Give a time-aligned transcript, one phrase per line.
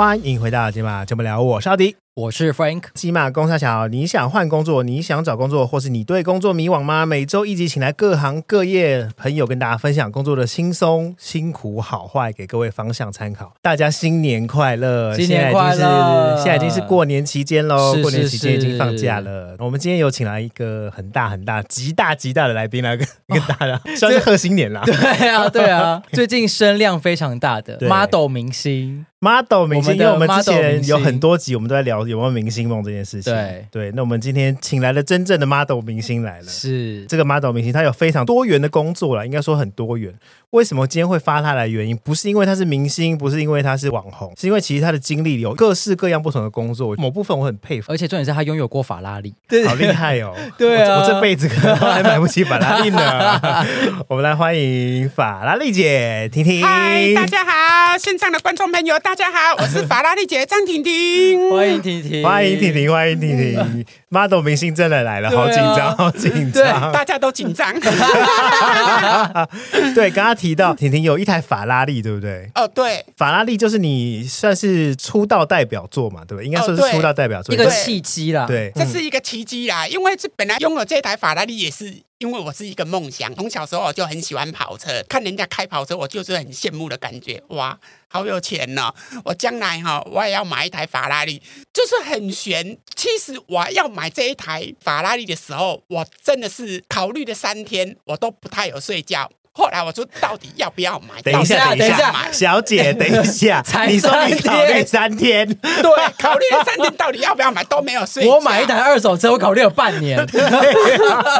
[0.00, 1.94] 欢迎回到金马这么聊，我是阿迪。
[2.14, 7.04] 我是 Frank，金马公三小，你想换工作，你想找工作，或是你对工作迷惘吗？
[7.04, 13.52] 每周一集，请来各行各业朋友跟大家分享工作的轻松、辛苦、好坏，给各位方向参考。
[13.60, 15.14] 大家新年快乐！
[15.14, 16.34] 新年快乐！
[16.38, 19.54] 现在已经是，已经是过年期间喽，过年期间已经放假了。
[19.58, 24.80] 我们今天有请来一个很大很大、极大极大的来宾来跟 跟大家，算是贺新年啦。
[24.86, 24.94] 对
[25.28, 29.04] 啊，对啊， 最近声量非常大的 model 明星。
[29.20, 33.30] Model 明星，因为我们之前有很多集，我们都在聊有没有明星梦这件事情。
[33.32, 36.46] 对对，那我们今天请来了真正的 model 明星来了。
[36.46, 40.14] 是这个 model 明星，他有非常多元的工作了，应该说很多元。
[40.50, 41.68] 为什么今天会发他来？
[41.68, 46.96] 原因不是因为他是明星，不是因为他是网红，是因为其实他的经历有各式各样不同的工作。
[46.96, 50.34] 某部分我很佩服，而且重点是他拥有过法拉利，对好厉害哦！
[50.58, 53.62] 对啊，我，我这辈子可能还买不起法拉利呢。
[54.08, 56.64] 我们来欢迎法拉利姐婷婷。
[56.64, 59.84] 嗨，大家好，现场的观众朋友，大家好，我是。
[59.86, 63.84] 法拉利姐张婷婷， 欢迎婷婷，欢迎婷婷，欢迎婷婷。
[64.08, 67.72] model 明星真的来了，好紧张，好紧张，大家都紧张。
[69.94, 72.48] 对，刚刚提到婷婷有一台法拉利，对不对？
[72.54, 76.46] 哦，对，法拉利就是你算是出道代表作嘛，对不对？
[76.46, 78.46] 应该说是出道代表作，一个契机啦。
[78.46, 81.92] 对，这是一个奇迹啦，因为这本来拥有这台法拉利也是。
[82.20, 87.42] 因为我是一个梦想，从小时候我就很喜欢跑车，看人家开跑车，我就是很羡慕的感觉。
[87.48, 88.92] 哇，好有钱呢、
[89.24, 91.40] 我将来哈，我也要买一台法拉利，
[91.72, 92.76] 就是很悬。
[92.94, 99.30] 其实我要买这一台法拉利的时候，我真的是考虑了三天，我都不太有睡觉。
[99.52, 101.20] 后来我说，到底要不要买？
[101.22, 108.26] 等一下，等一下，小姐， 等一下，你说你考虑三天，对，考虑了三天，到底要不要买都没有睡。
[108.28, 110.24] 我买一台二手车，我考虑了半年，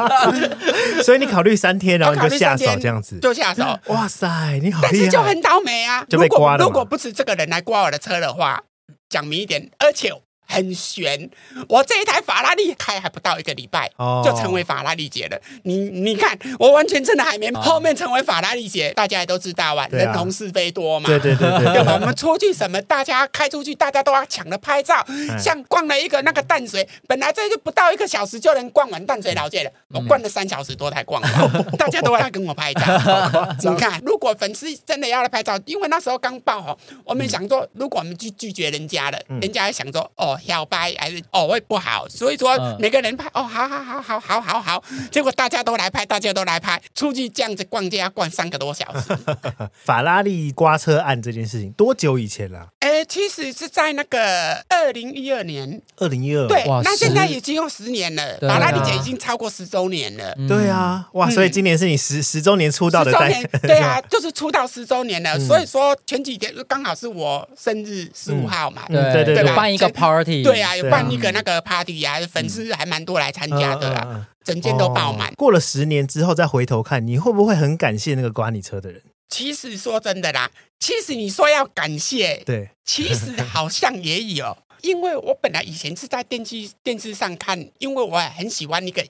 [1.04, 3.78] 所以你考虑三天，然后你就下手这样子，就下手。
[3.86, 4.26] 哇塞，
[4.60, 4.92] 你好厉害！
[4.92, 6.64] 但是就很倒霉啊，就被刮了。
[6.64, 8.62] 如果不是这个人来刮我的车的话，
[9.08, 10.12] 讲明一点，而且。
[10.50, 11.30] 很悬，
[11.68, 13.88] 我这一台法拉利开还不到一个礼拜，
[14.24, 15.40] 就成为法拉利姐了。
[15.62, 21.94] 你你看，我完全真的还没后面成为法拉利姐，大家也都知道啊，人红是非多嘛，对对对对，对吧？
[21.94, 25.06] 我们出去什么，大家开出去，大家都要抢着拍照。
[25.38, 31.32] 像逛了一个那个淡水，本来这就不到一个小时就能逛完淡水老街了，我逛了三小时多才逛完，
[31.78, 32.80] 大家都要跟我拍照。
[33.62, 40.36] 你看，如果粉丝真的要来拍照，因为那时候刚爆红，我们想说，如果我们去拒绝人家了，人家还想说，哦。
[40.44, 49.16] 小白还是哦会不好，所以说每个人拍哦，好好好好好好好，结果大家都来拍，大家都来拍，出去这样子逛街要逛三个多小时。
[49.84, 52.68] 法拉利刮车案这件事情多久以前了？
[52.80, 60.34] 哎，其实是在那个二零一二年，二零一二对，那现在已经有十年了，法拉利姐已经超过十周年了。
[60.48, 65.38] 对啊，哇，所以今年是你十十周年出道的代， 对啊， 就是出道十周年了。
[65.38, 70.29] 所以说前几天刚好是我生日十五号嘛，对对对，办一个 party。
[70.42, 75.32] 对啊，有办一个那个 party 啊，粉丝还蛮多来参加的啦，整间都爆满。
[75.34, 79.02] 过了十年之后再回头看，你会不会很感谢那个刮你车的人？
[79.28, 89.04] 其实说真的啦，其实你说要感谢，对，其实好像也有，因为我本来以前是在电视电视上看，因为我很喜欢一个。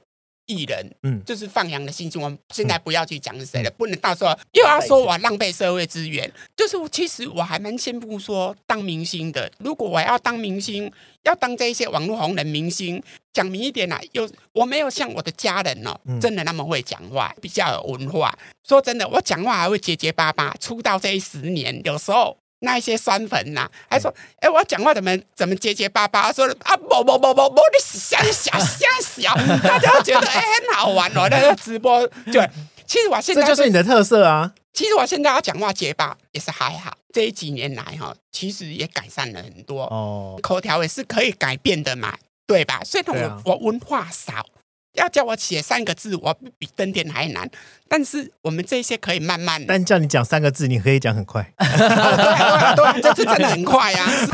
[0.50, 2.20] 艺人，嗯，就是放羊的心情。
[2.20, 6.30] 我们现在不要去讲是谁了，不能到时候又要说我浪费社会资源。
[6.56, 9.50] 就是其实我还蛮羡慕说当明星的。
[9.58, 10.90] 如果我要当明星，
[11.22, 13.00] 要当这一些网络红人明星，
[13.32, 18.36] 讲明一点啊，有我没有像我的家人哦，真的那么会讲话，比较有文化。
[18.66, 20.54] 说真的，我讲话还会结结巴巴。
[20.58, 22.36] 出道这一十年，有时候。
[22.60, 32.48] 那一些酸粉呐、啊，还说，哎、欸，我讲话怎么怎么结结巴巴，说啊，不不不不不，你想小想小，大家都觉得哎、欸、很好玩哦， 那个直播，对，
[32.86, 34.52] 其实我现在这就是你的特色啊。
[34.72, 39.82] 其实我现在要讲话结巴也是还好，这几年来哈，其实也改善了很多。
[39.84, 42.16] 哦，口条也是可以改变的嘛，
[42.46, 42.80] 对吧？
[42.84, 44.46] 虽然我、啊、我文化少。
[44.94, 47.48] 要叫我写三个字，我比登天还难。
[47.88, 49.64] 但是我们这些可以慢慢。
[49.66, 51.42] 但叫你讲三个字，你可以讲很快。
[51.58, 54.10] 哦、对啊，对啊，对啊，这次真的很快呀、啊！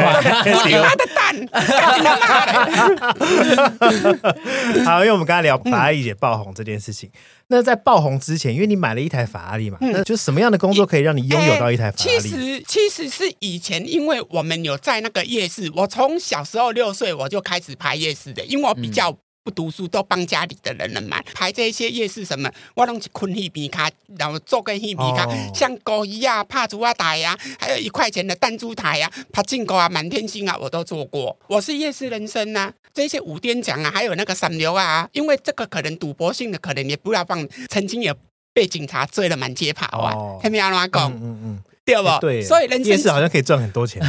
[0.47, 2.17] 我你妈的蛋， 干你妈
[4.75, 4.85] 的！
[4.85, 7.09] 好，因为我们刚才聊法拉利姐爆红这件事情。
[7.09, 7.19] 嗯、
[7.49, 12.21] 那在爆红之前，因为你买了一台法拉利嘛，嗯、那就什么样的工作可以让你拥有到一台法拉利？
[12.21, 19.17] 其实，其实是以前，因为我们有在那个夜市，我从小时候六岁我就开始拍夜市的，因为我比较。
[19.47, 23.89] 不读书都帮家里的人了嘛，排这些夜市什么，我拢是困戏皮卡，
[24.19, 31.39] 然后做个戏皮卡，像狗一啊、怕猪啊、台呀，还有一块钱的弹珠台呀、啊、怕进口啊、满天星啊，我都做过。
[31.47, 38.13] 我是夜市人生呐、啊，这些五颠奖啊，还有那个三流啊，因为这个可能赌博性的，可能也不要放，曾经也
[38.53, 40.41] 被警察追了满街跑啊。
[40.43, 41.03] 听没有阿公？
[41.03, 41.63] 嗯嗯。
[41.87, 42.21] 对不？
[42.21, 44.03] 对，所以人生夜市好像可以赚很多钱。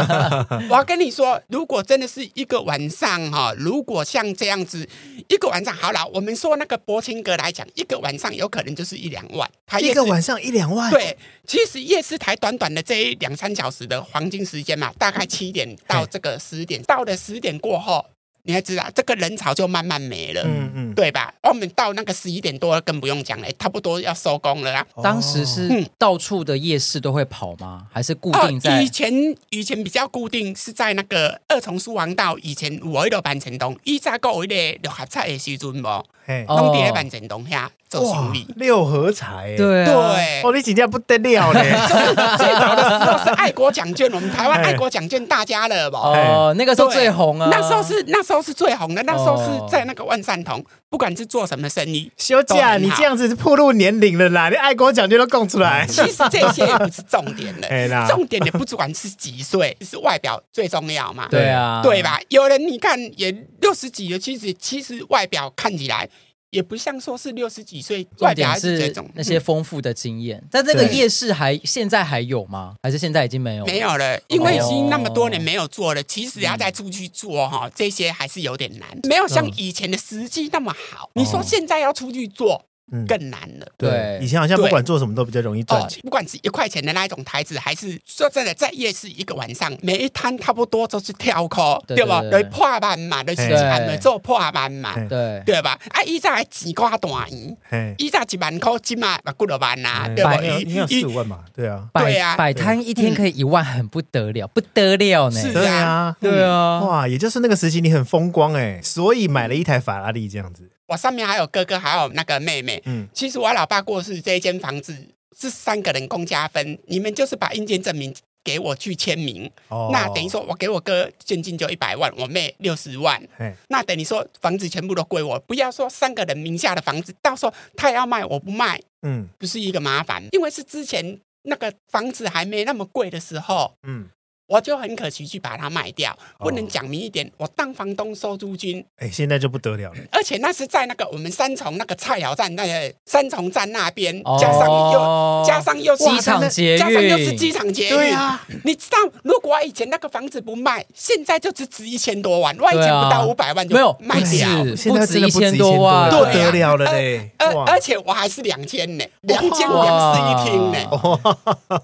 [0.68, 4.86] 我要跟你说，如果真的是一个晚上哈，如果像这样子
[5.28, 9.50] 一个晚上好了，我们说那个柏青阁来讲，一个晚上有可能就是一两万。
[9.80, 10.90] 一个晚上一两万？
[10.90, 11.16] 对，
[11.46, 18.04] 其实夜市台短短的这一两三小时的黄金时间嘛，大概七点到这个十点，到了十点过后。
[18.46, 21.32] 你还知道，这个人潮就慢慢没了，嗯嗯，对吧？
[21.42, 24.86] 我们到那个十一点多更不用讲了，差不多要收工了啦。
[25.02, 27.86] 当时是到处的夜市都会跑吗？
[27.90, 28.82] 还是固定在？
[28.82, 29.10] 以前
[29.48, 32.36] 以前比较固定，是在那个二重书王道。
[32.42, 36.04] 以前五一路办成东，一在搞一个六合彩的时阵无，
[36.46, 38.46] 东地办成东下做生意。
[38.56, 41.62] 六合彩，对对，哦，你真的不得了嘞！
[42.38, 45.98] 最早的时候是爱国奖券，我们台湾爱国奖券大家乐吧？
[45.98, 48.44] 哦，那个时候最红啊，那时候是那时候。
[48.44, 55.86] 是最红的，那时候是在那个万善堂，不管是做什么生意，休假你这样子是暴露年龄了啦，你爱国奖券都供出来。
[55.86, 57.58] 其实这些也不是重点
[57.88, 61.26] 了， 重点也不只管是几岁，是外表最重要嘛？
[61.30, 62.20] 对啊，对吧？
[62.28, 66.06] 有人你看也六十几了，其实其实外表看起来。
[66.54, 70.40] 也不像说是六十几岁，外表是这种那些丰富的经验。
[70.50, 72.76] 但这个夜市还现在还有吗？
[72.82, 73.66] 还是现在已经没有？
[73.66, 76.02] 没有了，因为已经那么多年没有做了。
[76.04, 81.10] 其实要再出去做哈，这些还是有点难，没有像以前的时机那么好。
[81.14, 82.64] 你说现在要出去做？
[83.06, 83.66] 更难了。
[83.76, 92.20] 对，以前好像不管做什么都比较容易赚钱，不管是一块钱的那一种台子，还是说真的，在夜市一个晚上，每一摊差不多都是跳扣，对吧？
[92.30, 95.42] 对，破万嘛，都是还没做破万嘛，对。
[95.44, 95.78] 对吧？
[95.90, 97.56] 啊，以前还几挂大钱，
[97.98, 100.36] 以前一万块起码把过了万呐，对吧？
[100.36, 105.40] 应该四五万嘛，对啊，对啊，摆摊一天可以一万，很不得了，不得了呢。
[105.40, 110.70] 是啊，对啊，哇，也就是那个时期你很风光哎，所以买了一台法拉利这样子。
[110.86, 112.82] 我上面还有哥哥，还有那个妹妹。
[112.84, 114.94] 嗯，其实我老爸过世，这一间房子
[115.38, 116.78] 是三个人共加分。
[116.86, 119.50] 你们就是把印鉴证明给我去签名。
[119.68, 123.20] 哦，那等于说我给我哥现金就一百万，我妹六十万。
[123.68, 125.38] 那等于说房子全部都归我。
[125.40, 130.22] 不要说三个人名下的房子，到时候他要卖我不卖，嗯，不是一个麻烦。
[130.32, 134.08] 因为是之前那个房子还没那么贵的时候，嗯。
[134.46, 138.84] 我就很可惜去把它卖掉，不能讲明一点，我当房东收租金。
[138.96, 139.98] 哎，现在就不得了了。
[140.12, 146.40] 而且那是在那个我们三重那个菜鸟站那个三重站那边，加上又加上又机场
[146.76, 147.96] 加上又是机场捷运。
[147.96, 157.30] 对啊，你知道，如果以前那个房子不卖，现在就只值一千多万，我以前不到五百万就没有卖掉，现在真的不止一千多万，不得了了嘞！
[157.38, 160.78] 而而且我还是两间呢，两间两室一厅呢，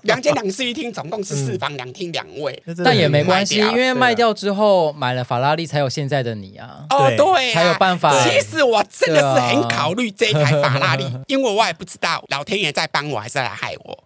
[0.02, 2.49] 两间两室一厅，总共是四房两厅两卫。
[2.84, 6.84] 但也没关系，因为卖掉之后买了法拉利，才有现在的你啊！
[6.90, 8.12] 哦，对，才有办法。
[8.22, 14.04] 其实我真的是很考虑这一台法拉利， 因为我也不知道老天爷在帮我还是在害我。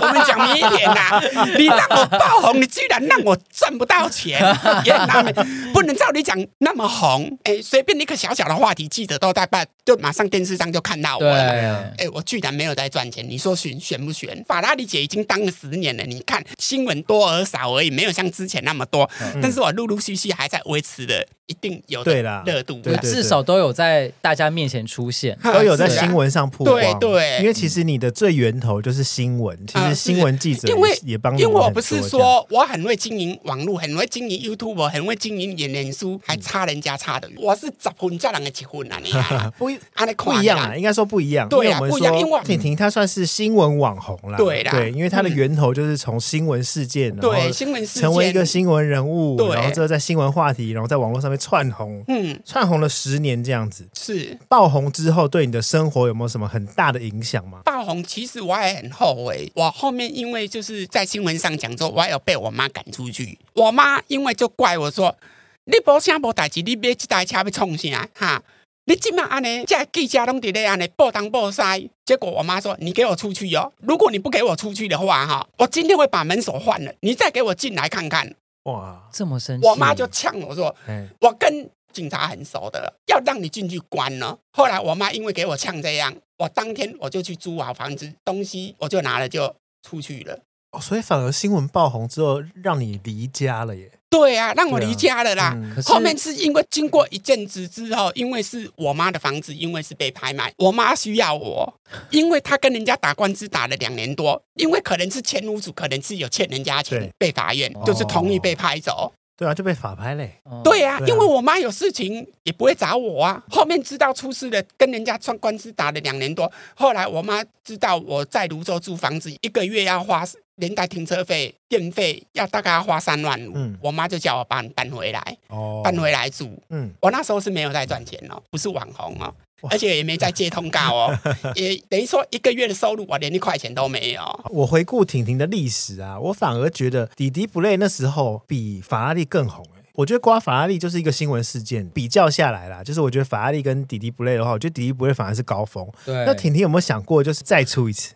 [0.00, 1.20] 我们讲明一点呐，
[1.56, 4.40] 你让我爆红，你居然让我赚不到钱，
[4.84, 5.34] 也难免
[5.72, 7.38] 不能照你讲那么红。
[7.44, 11.92] 哎，随便一个小小的话题，记者都在办，就马上电视上就看到我了。
[11.98, 14.44] 哎，我居然没有在赚钱，你说悬悬不悬？
[14.46, 17.90] 法拉利姐已经当了十年了，你看新闻多而少而已。
[17.90, 21.26] 没有像之前那么多，嗯、但是我陆陆续续还在维持的。
[21.46, 26.76] 一定有的热度，对，至少都有在大家面前出现， 都有在新闻上曝光。
[26.76, 37.30] 对对，因为其实你的最源头就是新闻，其实新闻记者因为也帮，因为我不是说我很会经营网络，很会经营 YouTube，很会经营演脸书，还差人家差的。
[37.36, 39.12] 我是十分叫人家结婚啊，你
[39.56, 39.78] 不一
[40.16, 41.48] 不一样啊，应该说不一样。
[41.48, 42.18] 对啊，不一样。
[42.18, 52.04] 因为婷婷她算是新闻网红啦，对啦，对，因为她的源头就是从新闻事件，对新闻事件成为一个新闻人物，然后之后在新闻话题，然后在网络上面窜红。
[52.06, 57.62] 嗯，窜红了十年这样子，是爆红之后对你的生活有没有什么很大的影响吗？
[57.64, 63.36] 爆红其实我也很后悔，我后面因为就是在新闻上讲说，我还有被我妈赶出去。
[63.54, 65.16] 我妈因为就怪我说，
[65.64, 68.08] 你无啥无代志，你买这台车要创啥？
[68.14, 68.40] 哈，
[68.88, 71.60] 你今晚安尼，这记者拢伫咧安尼报东报西。
[72.04, 73.72] 结果我妈说，你给我出去哟！
[73.78, 78.32] 如果你不给我出去的话，哈，我今天会把门锁换了，你再给我进来看看。
[78.62, 79.66] 哇，这么生气！
[79.66, 81.68] 我妈就呛我说，嘿我跟。
[81.92, 84.36] 警察很熟的，要让你进去关呢。
[84.52, 90.38] 后来我妈因为给我呛这样，我当天我就去租好房子，东西我就拿了就出去了。
[90.72, 93.92] 哦，所以反而新闻爆红之后，让你离家了耶？
[94.08, 95.52] 对啊，让我离家了啦。
[95.54, 101.74] 嗯、后面是因为经过一阵子之后，因为是我妈的房子，因为是被拍卖，我妈需要我，
[102.10, 109.12] 因为她跟人家打官司打了两年多，因为可能是前屋主，可能是有欠人家钱，被法院就是同意被拍走。
[109.36, 110.40] 对啊，就被法拍嘞。
[110.64, 113.42] 对啊，因为我妈有事情也不会找我啊。
[113.50, 116.50] 后面知道出事了，跟人家双官司打了两年多。
[116.74, 120.24] 后来我妈知道我在泸州租房子，一个月要花
[120.54, 123.52] 连带停车费、电费，要大概要花三万五。
[123.54, 126.50] 嗯，我妈就叫我搬搬回来，哦，搬回来住。
[126.70, 129.34] 嗯，我那时候是没有在赚钱哦，不是网红哦。
[129.70, 131.18] 而且也没再接通告哦，
[131.56, 134.22] 也等于说一个月的收入我连一块钱都没有。
[134.50, 139.66] 我回顾婷婷的历史啊，我反而觉得迪迪不累那时候比法拉利更红。
[139.94, 145.90] 我觉得刮法拉利就是一个新闻事件，比较下来啦，就是我觉得法拉利跟迪迪不累的话，我觉得迪迪不累反而是高峰。
[146.04, 148.14] 对，那婷婷有没有想过，就是再出一次？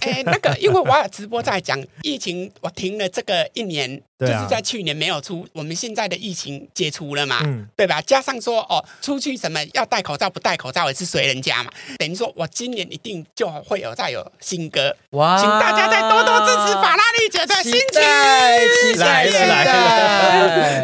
[0.00, 4.02] 哎，那个，因为我有直播在讲疫情，我停了这个一年。
[4.18, 8.02] 就是在去年没有出，我们现在的疫情解除了嘛，嗯、对吧？
[8.02, 11.70] 加上说哦，出去什么要戴口罩不戴口罩也是随人家嘛。
[11.98, 15.40] 等于说我今年一定就会有再有新歌，哇！
[15.40, 19.64] 请大家再多多支持法拉利姐的新曲，来了来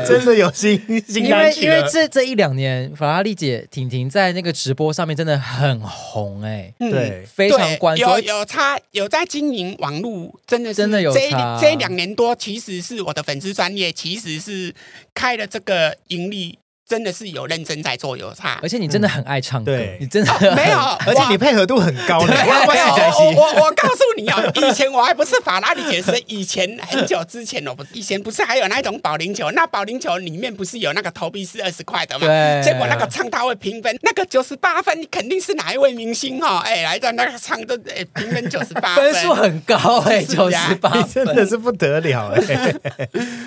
[0.00, 1.62] 了，真的有新新单曲。
[1.62, 11.58] 因为因为这这一两年法拉利姐婷婷在那个直播上面真的很红哎、欸，对，非常关注，有有差有在经营网络，真的是真的有差。
[11.60, 13.23] 这这两年多其实是我的。
[13.24, 14.74] 粉丝专业其实是
[15.14, 16.58] 开了这个盈利。
[16.86, 22.34] 真的是有认真在做有差，而且你真的很爱唱歌，对你真的没有，而且你配合度很高的。
[22.34, 29.50] 我我我告诉你哦，以前我还不是法拉利姐，是以前很久之前哦，不是以前不是还有那种保龄球？
[29.52, 32.26] 那保龄球里面不是有那个投币是二十块的嘛？
[32.26, 32.62] 对。
[32.62, 36.58] 结果那个唱他会评分，那个九十八分，你肯定是哪一位明星哦？
[36.58, 42.74] 哎，来的那个唱的哎，评分九十八分，分数很高哎，九十八真的是不得了哎。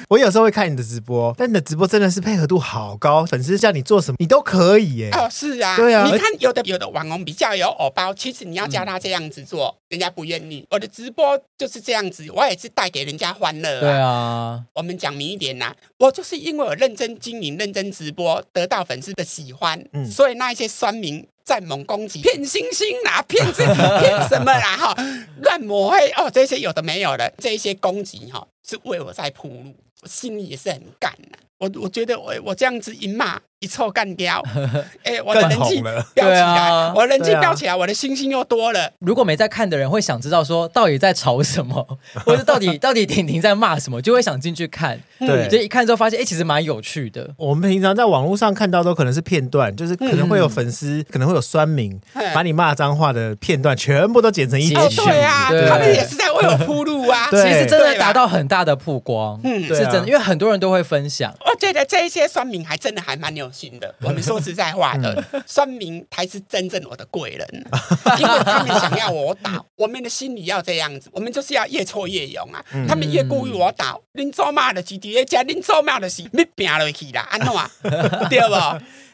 [0.09, 3.27] 我有时候会看你的直播，但你的直播真的是配合度好高。
[3.37, 5.11] 粉丝叫你做什么，你都可以耶。
[5.11, 6.09] 哦，是啊，对啊。
[6.11, 10.65] 你看，有的有的网红比较有偶包，其实你要教他这样子做，嗯、人家不愿意。
[10.71, 13.79] 我的直播就是这样子，我也是带给人家欢乐、啊。
[13.81, 24.95] 对啊，我们讲明一点呐、啊，我就是因为我认真经营、认真直播，得到粉丝的喜欢，嗯、所以那一些酸民在猛攻击、骗星星啦、 骗自己、骗什么啦哈，
[25.43, 31.37] 乱抹黑哦，这些有的没有的，这一些攻击哈，是为我在铺路，我心里也是很干的。
[31.59, 33.39] 我我觉得我我这样子一骂。
[33.59, 34.39] 一臭干掉，
[35.03, 35.81] 哎、欸，我的人气
[36.13, 38.91] 飙起来，啊、我人气飙起来，啊、我的星星又多了。
[38.99, 41.83] 如果没在看的人会想知道说到底在吵什么，
[42.23, 45.01] 或者到底 到底婷婷在骂什么，就会想进去看。
[45.17, 47.33] 对，就一看之后发现，哎、欸，其实蛮有趣的。
[47.35, 51.99] 我们平常在网络上看到都可能是片段，就是可能会有粉丝，嗯、可能会有酸民
[52.35, 54.75] 把你骂脏话的片段全部都剪成一集。
[54.75, 57.27] 哦，对啊，对他们也是在为我铺路啊。
[57.31, 61.33] 其实真的达到很大的曝光，嗯，是真的，因为很多人都会分享。
[61.41, 63.47] 我觉得这一些酸民还真的还蛮有。
[63.57, 67.47] 心的，我们说实在话的，酸民才是真正我的贵人，
[68.19, 72.63] 因为他们想要我倒，我们的心里要这样子，我们就是要越挫越勇啊。
[72.87, 77.49] 他们越故意我倒，恁做嘛的是第一家，恁做嘛的是你拼落去啦，安怎
[78.29, 78.55] 对不？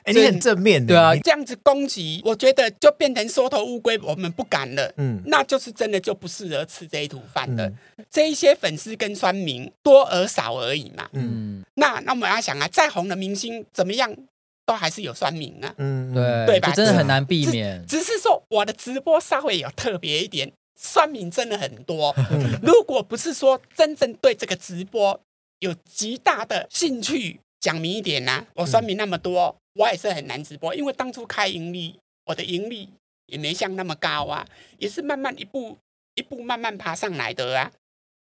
[0.04, 4.92] 哎，你很正面的，对啊，这样子攻击，我觉得就变成缩头乌龟，我们不敢了。
[4.98, 7.72] 嗯，那就是真的就不适合吃这一桶饭的。
[8.10, 11.10] 这一些粉丝跟酸民多而少而已嘛。
[11.14, 14.16] 嗯，那那我们要想啊，再红的明星怎么样？
[14.66, 16.72] 都还是有酸民啊，嗯，对，对吧？
[16.72, 17.86] 真的很难避免。
[17.86, 22.16] 只，只是说我的直播稍微有特别一点，酸民真的很多。
[22.32, 25.20] 嗯、如果不是说真正对这个直播
[25.60, 30.76] 有极大的兴趣，讲明一点呢、啊，我酸民那么多，嗯、我也是很难直播。
[30.76, 32.90] 因为当初开盈利，我的盈利
[33.28, 34.46] 也没像那么高啊，
[34.80, 35.78] 也是慢慢一步
[36.16, 37.72] 一步慢慢爬上来的啊。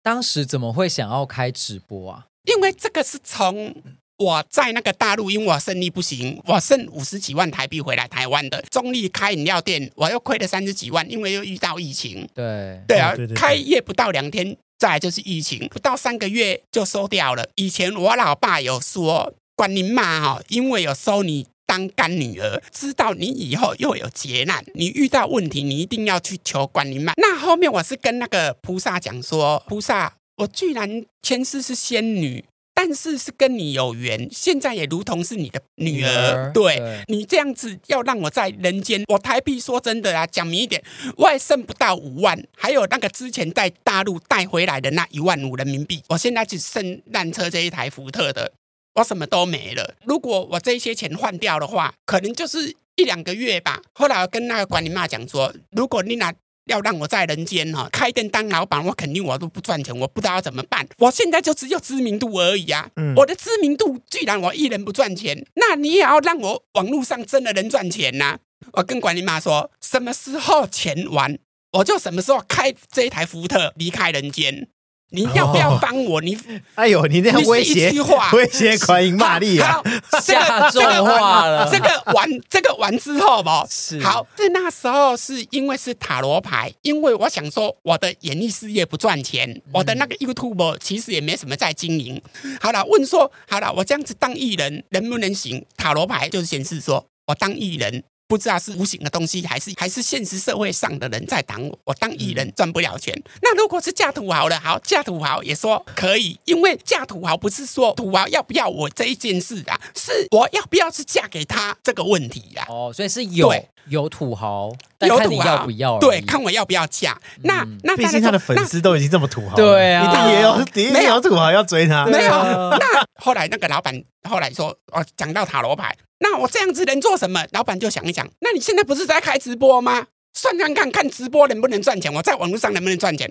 [0.03, 2.27] 当时怎么会想要开直播啊？
[2.43, 3.73] 因为这个是从。
[4.17, 8.61] 我在那个大陆，因为我生意不行，我剩五十几万台币回来台湾的。
[8.69, 12.29] 中立开饮料店，我又亏了三十几万，因为又遇到疫情。
[12.35, 17.47] 对对啊，开业不到两天，再就是疫情，不到三个月就收掉了。
[17.53, 27.13] 以前我老爸有说，管你妈哦，因为有收你当干女儿，知道你以后又有劫难，你遇到问题，你一定要去求管你妈。
[27.17, 32.43] 那后面我是跟那个菩萨讲说，菩萨，我居然前世是仙女。
[32.83, 36.51] 但是是跟你有缘，现在也如同是你的女儿。
[36.51, 40.83] 对，对你这样子要让我在人间，我台币说真的啊，讲明一点，
[41.15, 48.51] 我也剩不到五万，还有那个之前在大陆带回来的那一万五人民币，我现在只剩烂车这一台福特的，
[48.95, 49.93] 我什么都没了。
[50.03, 53.79] 如果我这些钱换掉的话，可能就是一两个月吧。
[53.93, 56.33] 后来我跟那个管理妈讲说，如果你拿。
[56.71, 60.87] 要让我在人间哈开店当老板，我肯定我都不赚钱，我不知道要怎么办。
[60.97, 62.89] 我现在就只有知名度而已啊！
[62.95, 68.39] 嗯、我的知名度既然我一人不赚钱，那你也要让我网络上真的能赚钱呐、啊！
[68.73, 71.37] 我跟管理妈说，什么时候钱完，
[71.73, 74.69] 我就什么时候开这一台福特离开人间。
[75.11, 76.21] 你要不要帮我？
[76.21, 76.37] 你
[76.75, 77.91] 哎呦，你那样威胁，
[78.33, 79.81] 威胁款赢玛丽啊，
[80.21, 81.69] 下重话了。
[81.69, 83.67] 这个完，这个完之后吧，
[84.01, 92.21] 好，是那时候是因为是塔罗牌，因为我想说我的演艺事业不赚钱，我的那个 YouTube 其实也没什么在经营。
[92.59, 95.65] 好了，问说好了，我这样子当艺人能不能行？
[95.75, 98.03] 塔罗牌就是显示说我当艺人。
[98.31, 101.77] 不知道是无形的东西，还是还是现实社会上的人在挡我。
[101.83, 103.13] 我当艺人赚不了钱。
[103.41, 112.65] 那如果是嫁土豪了，好，嫁土豪也说可以，因为嫁土豪不是说土豪要不要我这一件事啊，是我要不要是嫁给他这个问题呀。
[112.69, 113.53] 哦，所以是有
[113.89, 114.71] 有土豪，
[115.01, 115.99] 有土豪要不要？
[115.99, 117.19] 对，看我要不要嫁。
[117.43, 122.05] 那那毕竟他的粉丝都已经这么土豪，对啊，一定也有，一定有土豪要追他。
[122.05, 122.31] 没有。
[122.31, 125.93] 那后来那个老板后来说，哦，讲到塔罗牌。
[126.21, 127.45] 那我这样子能做什么？
[127.51, 130.07] 老板就想一想，那你现在不是在开直播吗？
[130.33, 133.29] 算算看看直播能不能赚钱，我在网络上能不能赚钱？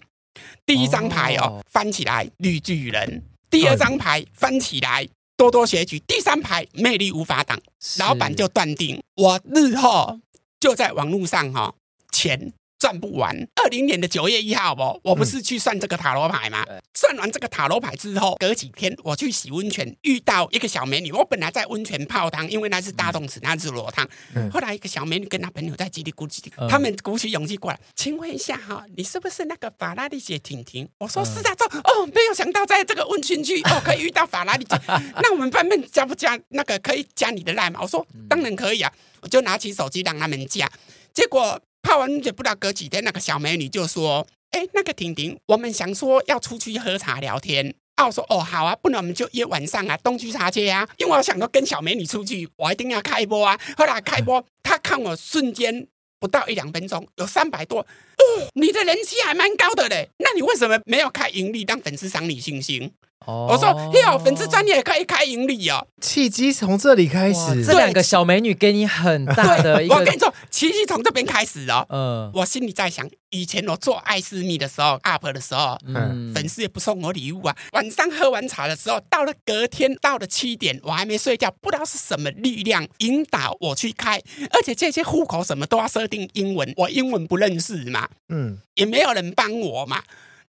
[0.67, 7.59] 第一张牌哦，翻起来绿巨人；第二张牌翻起来多多学举；第三排魅力无法挡。
[7.99, 10.21] 老板就断定，我日后
[10.61, 11.75] 就在网络上哈
[12.13, 12.53] 钱。
[12.81, 13.37] 赚不完。
[13.63, 16.65] 二零年的九月一号不，我不是去算这个塔罗牌吗？
[16.69, 21.13] 嗯、算完这个塔罗牌之后，隔几天我去洗温泉，遇到一个小美女。
[21.13, 24.09] 我本来在温泉泡汤，因为那是大洞池，那是裸汤。
[24.35, 30.89] 嗯、后来一个小美女跟她朋友在叽里咕叽，他们鼓起勇气过来，请问一下哈，你是不是那个法拉利姐婷婷？
[30.97, 34.75] 我说是啊，说哦，没有想到在这个温泉区哦可以遇到法拉利姐。
[35.21, 37.81] 那我们方便加不加那个可以加你的赖吗？
[37.83, 40.67] 我说当然可以啊，我就拿起手机让他们加，
[41.13, 41.61] 结果。
[41.83, 53.59] 泡完就不知道隔几天，那个小美女就说：“哎，那个婷婷，我们想说要出去喝茶聊天。”啊，我说：“哦，好啊，不然我们就约晚上啊，东区茶街啊。”因为我想说跟小美女出去，我一定要开播啊。
[53.77, 55.87] 后来开播，她看我瞬间
[56.19, 60.09] 不到一两分钟有三百多，哦，你的人气还蛮高的嘞。
[60.19, 62.91] 那你为什么没有开盈利，让粉丝赏你星星？
[63.27, 67.63] 我说哟，粉丝专业可以开盈利哦，契机从这里开始。
[67.63, 71.87] 这两个小美女给你很大的一个，我跟你说，契机从这边开始哦。
[71.91, 77.55] 嗯，我心里在想，以前我做艾斯密的时候，up 的时候，嗯，粉丝也不送我礼物啊。
[77.73, 90.03] 晚上喝完茶的时候，到了隔天到了七点，我还没睡觉，不知道是什么力量引导我去开，而且这些户口什么都要设定英文，我英文不认识嘛，嗯，也没有人帮我嘛。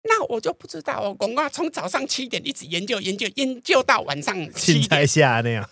[0.04, 5.70] 那我就不知道哦，广告从早上七点一直研究研究研究到晚上七点，才下那样，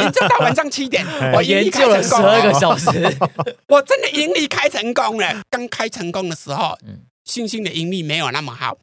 [0.00, 2.88] 研究到晚上七点，我研究了十二个小时，
[3.68, 5.42] 我真的盈利开成功了。
[5.48, 6.76] 刚开成功的时候，
[7.24, 8.76] 星星的盈利没有那么好，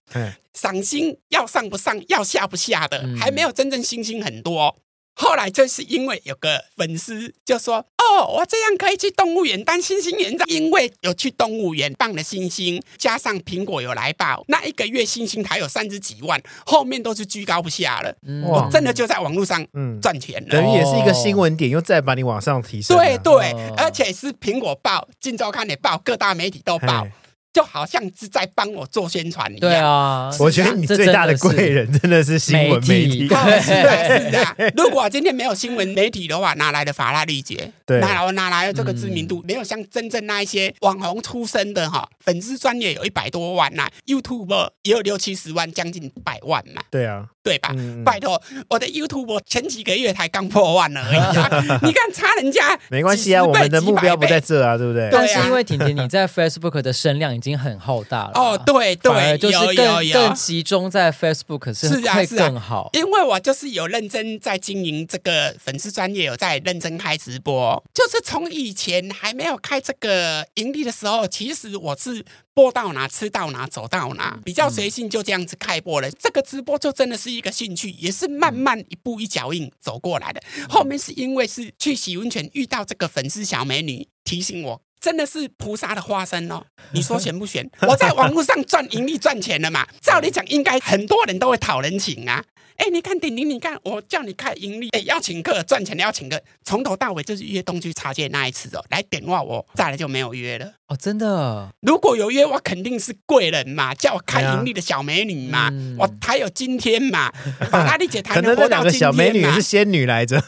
[0.54, 4.74] 赏星要上不上，要下不下的，还没有真正星星很多。
[5.20, 18.16] 后来就是因为有个粉丝就说：“哦，我这样可以去动物园当星星园长，因为有去动物园放了星星，加上苹果有来报，那一个月星星台有三十几万，后面都是居高不下了。
[18.44, 19.66] 我真的就在网络上
[20.00, 22.96] 赚钱了，等于也是一个新闻点，又再把你往上提升。
[22.96, 27.08] 对对，而且是苹果报、镜周刊也报，各大媒体都报。”
[27.54, 29.60] 就好像是在帮我做宣传一样。
[29.60, 33.28] 对啊，我觉得你最大的贵人真的是新闻媒体。
[33.28, 34.56] 是啊，是啊。
[34.76, 37.72] 如果今天没有新闻媒体的话，哪来的法拉利节？
[37.86, 39.44] 对，哪来哪来的这个知名度？
[39.48, 46.82] 没有像真正那一些网红出身的哈，粉丝专业有一百多万呐，YouTube 也有六七十万，将近百万嘛。
[46.92, 47.28] 对啊。
[47.48, 47.74] 对吧？
[47.78, 51.80] 嗯、拜托，我的 YouTube 前几个月才刚破万了而已啊！
[51.82, 55.08] 你看差人家，没关系啊，我们的目标不在这啊，对不对？
[55.10, 72.26] 但是因为婷婷你在 Facebook 的声量已经很浩大了哦，对对，就是更更集中在 Facebook 是会更好，因为我就是有认真在经营这个粉丝专业，有在认真开直播，就是从以前还没有开这个盈利的时候，其实我是。
[72.58, 76.10] 播到哪吃到哪走到哪，比较随性，就这样子开播了。
[76.10, 80.42] 这个直播就真的是一个兴趣，也是慢慢一步一脚印走过来的。
[80.68, 86.64] 后面是因为是去洗温泉遇到这个粉丝小美女，提醒我真的是菩萨的化身哦。
[86.92, 87.70] 你说玄不玄？
[87.88, 89.88] 我在网络上赚盈利赚钱了嘛？
[90.02, 92.44] 照理讲，应该很多人都会讨人情啊。
[92.78, 101.68] 哎，你看顶顶，你看我叫你开盈利，哎，要请客赚钱的要请客，从头到尾就是约东区茶街那一次哦，来点话我，再来就没有约了哦，真的。
[101.82, 107.30] 如果有约，我肯定是贵人嘛，叫我看盈利的小美女嘛，我才有今天嘛。
[107.70, 108.68] 法拉利姐才能活到今天嘛。
[108.68, 110.42] 可能那两个小美女是仙女来着，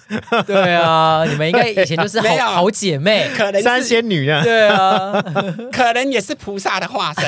[0.47, 5.21] 对啊， 你们应该以前就是好好姐妹，可能三仙女啊，对啊，
[5.73, 7.23] 可能也是菩萨的化身，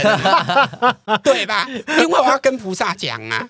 [1.21, 1.67] 对吧？
[1.69, 3.49] 因为我要跟菩萨讲啊，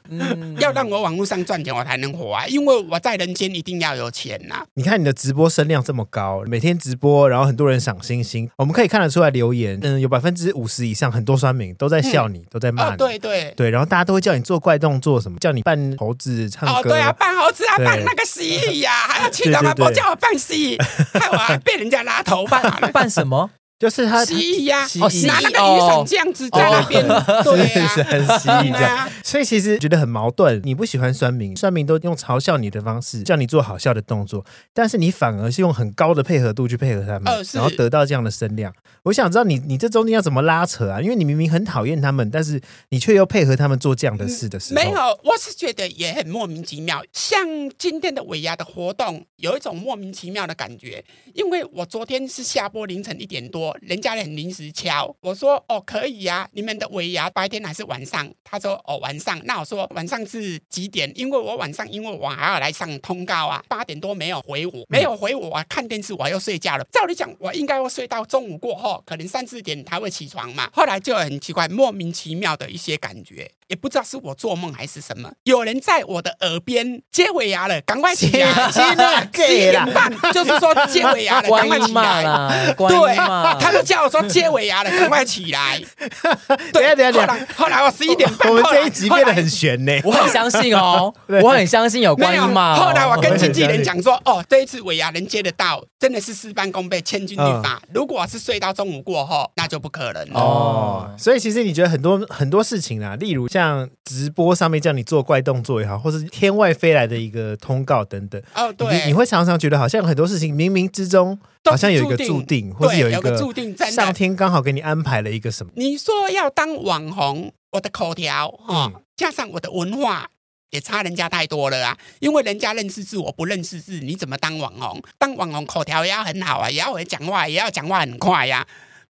[0.59, 1.41] 要让我网络上。
[1.41, 4.65] 赚钱我才能活啊，因为我在人间一定要有钱呐、啊。
[4.75, 13.53] 你看你的直播声量这么高，每天直播，然后很多人赏星星，我们可以看得出来留留言，嗯，有百分之五十以上很多酸民都在笑你，嗯、都在骂你，哦、对对。
[13.55, 22.61] 对，然后大家都会叫你做怪动作，什么叫你扮猴子唱歌，哦，对啊，扮猴子啊，扮那个蜥蜴呀，还要去他们不叫我扮蜥蜴，害我还 被人家拉头发。
[22.93, 23.49] 扮什么？
[23.81, 27.03] 就是他蜥蜴呀，蜥蜴拿那个雨伞这样子在那边，
[27.43, 29.09] 对啊，是很蜥蜴这样。
[29.23, 38.71] 所以其实觉得很矛盾，你不喜欢酸民，酸民都用嘲笑你的方式叫你做好笑的动作，但是你反而是用很高的配合度去配合他们，然后得到这样的声量。
[39.01, 41.01] 我想知道你你这中间要怎么拉扯啊？
[41.01, 47.03] 因为你明明很讨厌他们，但是你却又配合他们做这样的事的时候，没有，我是觉得也很莫名其妙。
[47.11, 47.43] 像
[47.79, 53.70] 今天的尾牙的活动，有一种莫名其妙的感觉，因为我昨天是下播凌晨一点多。
[53.81, 58.29] 人家很临时敲，我说哦可以呀、啊，你们的尾牙白天还是晚上？
[58.43, 61.11] 他说哦晚上，那我说晚上是几点？
[61.15, 66.85] 因为我晚上因为我还要来上通告啊，八点多没有回我，没有回我啊，看电视我又睡觉了。
[66.91, 70.69] 照理讲我应该会睡到中午过后，可能三四点才会起床嘛。
[70.73, 73.51] 后来就很奇怪，莫名其妙的一些感觉。
[73.71, 78.69] 也不知道是我做梦还是什么，有人在我的耳边接尾牙了，赶快起来！
[78.69, 78.81] 十
[79.55, 82.75] 一点半就是说接尾牙了，赶快起来！
[82.75, 85.81] 对，他就叫我说接尾牙了，赶快起来！
[86.73, 89.97] 等下等下等下，后来我十一点半，我们这一集变得很悬呢。
[90.03, 92.75] 我很相信哦，我很相信有观音嘛。
[92.75, 97.81] 后来我跟经纪人讲说，哦，这一次尾牙能接得到，真的是事半功倍，千钧一发。
[97.93, 101.09] 如果是睡到中午过后，那就不可能哦。
[101.17, 103.60] 所以其实你觉得很多很多事情啊，例如像。
[103.61, 115.71] 像直播上面叫你做怪动作也好，或是天外飞来的一个通告等等，哦，对，你，你会常常觉得好像很多事情冥冥之中好像有一个注定，或是有一个注定，在上天刚好给你安排了一个什么？
[115.75, 120.29] 你说要当网红，我的口条哈，嗯、加上我的文化
[120.71, 121.97] 也差人家太多了啊！
[122.19, 125.01] 因为人家认识字，我不认识字，你怎么当网红？
[125.17, 128.67] 当网红口条也要很好啊，也要会讲话，也要讲话很快呀、啊。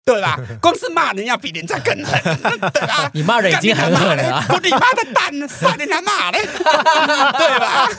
[0.08, 0.40] 对吧？
[0.62, 2.22] 光是骂人要比人家更狠，
[2.72, 3.12] 对吧？
[3.14, 4.46] 你骂人已经很狠了啊！
[4.64, 7.90] 你妈的蛋，算人家骂嘞， 对吧？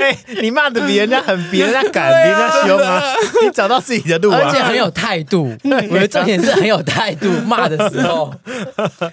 [0.00, 3.14] 哎，你骂的比人家狠，比人家敢，比人家凶啊！
[3.44, 4.40] 你找到自己的路啊！
[4.42, 8.34] 而且很有态度，我觉得重点是很有态度，骂的时候。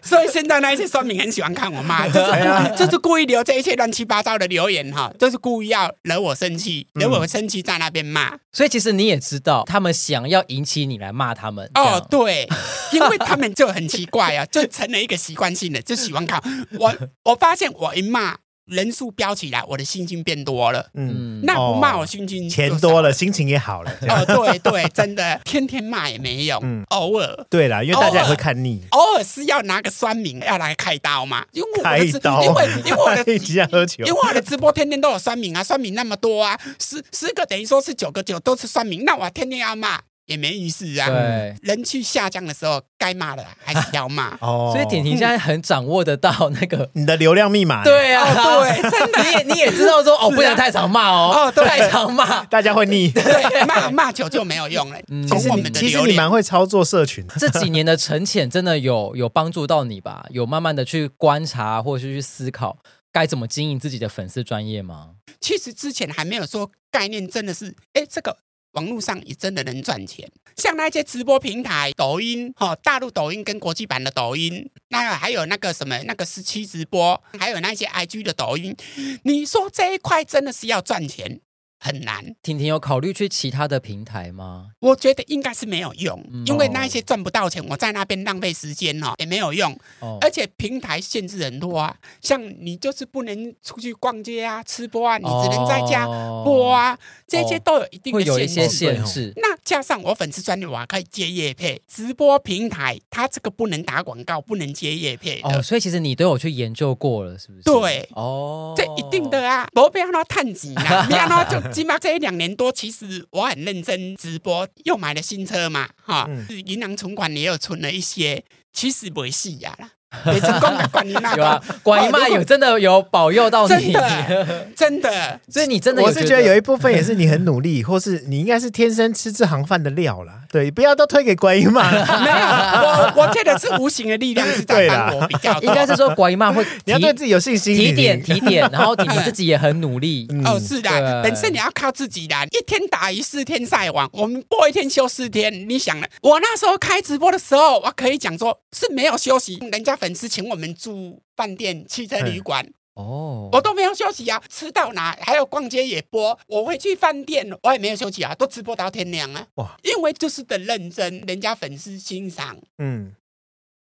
[0.01, 2.31] 所以现在那一些酸民很喜欢看我骂，就是
[2.77, 8.31] 就是故意留这一切乱七八糟的留言哈，就是故意要惹我生气，惹我生气在那边骂。
[8.53, 11.69] 所以其实你也知道，他们想要引起你来骂他们。
[11.75, 12.44] 哦，对。
[12.93, 16.41] 因为他们就很奇怪啊， 就成了一个习惯性的，就喜欢看
[16.79, 16.95] 我。
[17.23, 18.37] 我发现我一骂。
[18.67, 20.89] 人数飙起来，我的心情变多了。
[20.95, 23.91] 嗯，那不骂我心情钱多了，心情也好了。
[24.09, 26.59] 哦，对对，真的， 天天骂也没用。
[26.63, 27.45] 嗯，偶尔。
[27.47, 28.81] 对啦，因为大家也会看腻。
[28.89, 31.45] 偶尔是要拿个酸民要来开刀嘛？
[31.51, 33.23] 因为开刀，因为因为我的
[33.71, 40.01] 喝酒，因为我的直播天天都有酸民啊，酸民那么多啊，十十个等于说是九个九都是酸民，那我天天要骂。
[40.25, 41.07] 也没意思啊！
[41.07, 44.35] 对，人气下降的时候，该骂的还是要骂。
[44.41, 47.83] 哦，所以婷婷现在很掌握得到那个你的流量密码。
[47.83, 51.31] 对啊，对，真的，你也你也知道说哦，不能太常骂哦。
[51.35, 53.09] 哦，太常骂 大家会腻。
[53.13, 54.99] 对，骂骂久就没有用了。
[55.27, 57.25] 其实你其实你蛮会操作社群。
[57.39, 60.25] 这几年的沉潜真的有有帮助到你吧？
[60.31, 62.77] 有慢慢的去观察，或者是去思考
[63.11, 65.11] 该怎么经营自己的粉丝专业吗？
[65.39, 68.35] 其实之前还没有说概念，真的是哎这个。
[68.75, 78.75] 网络上也真的能赚钱，像那些直播平台，抖音哈，大陆抖音跟国际版的抖音，那还有那个什么那个十七直播，还有那些 IG 的抖音，
[79.23, 81.39] 你说这一块真的是要赚钱？
[81.85, 82.25] 很难。
[82.41, 84.69] 婷婷有考虑去其他的平台吗？
[84.79, 89.71] 我觉得应该是没有用，嗯、因为那一些赚不到钱，我在那边浪费时间哦，也没有用。
[89.99, 96.07] 哦、而且平台限制很多啊，像你就是不能出去逛街啊、吃播啊，你只能在家
[96.43, 98.31] 播啊，哦、这些都有一定的限制。
[98.31, 99.31] 会有一些限制。
[99.35, 101.79] 那加上我粉丝专业，我还可以接业配。
[101.87, 107.61] 直播平台它这个不能打广告，不能接业配哦，所以其实你都有去研究过了，是不是？
[107.63, 111.74] 对，哦，这一定的啊，不要让他探底啊， 不要让他就。
[111.75, 116.25] 起码这一两年多，其实我很认真直播，又买了新车嘛，哈，
[116.65, 119.91] 银行存款也有存了一些，其实没事呀啦。
[120.23, 130.33] 没成功的管你那个，管姨妈有真的有保佑到你，真的， 真的，所以你真的，我是觉得有一部分也是你很努力， 或是你应该是天生吃这行饭的料啦。
[130.51, 131.91] 对，不要都推给管姨妈。
[131.91, 140.27] 没有，我我觉得是无形的力量是在帮我比较，应该是说管姨妈会，你要对自己有信心，提点提点，然后你自己也很努力。
[140.45, 145.51] 哦，是的，本身你要靠自己的，一天打鱼四天晒网，我们播一天休四天。
[145.67, 150.71] 你想了，我那时候开直播的时候，我可以讲说是没有休息，人家粉丝请我们。
[150.75, 152.63] 住饭店、汽车旅馆，
[152.93, 159.47] 哦，我都没有休息啊，吃到哪还有逛街也播，我会去饭店，我也没有休息啊，都直播到天亮啊。
[159.55, 163.15] 哇，因为就是的认真，人家粉丝欣赏，嗯，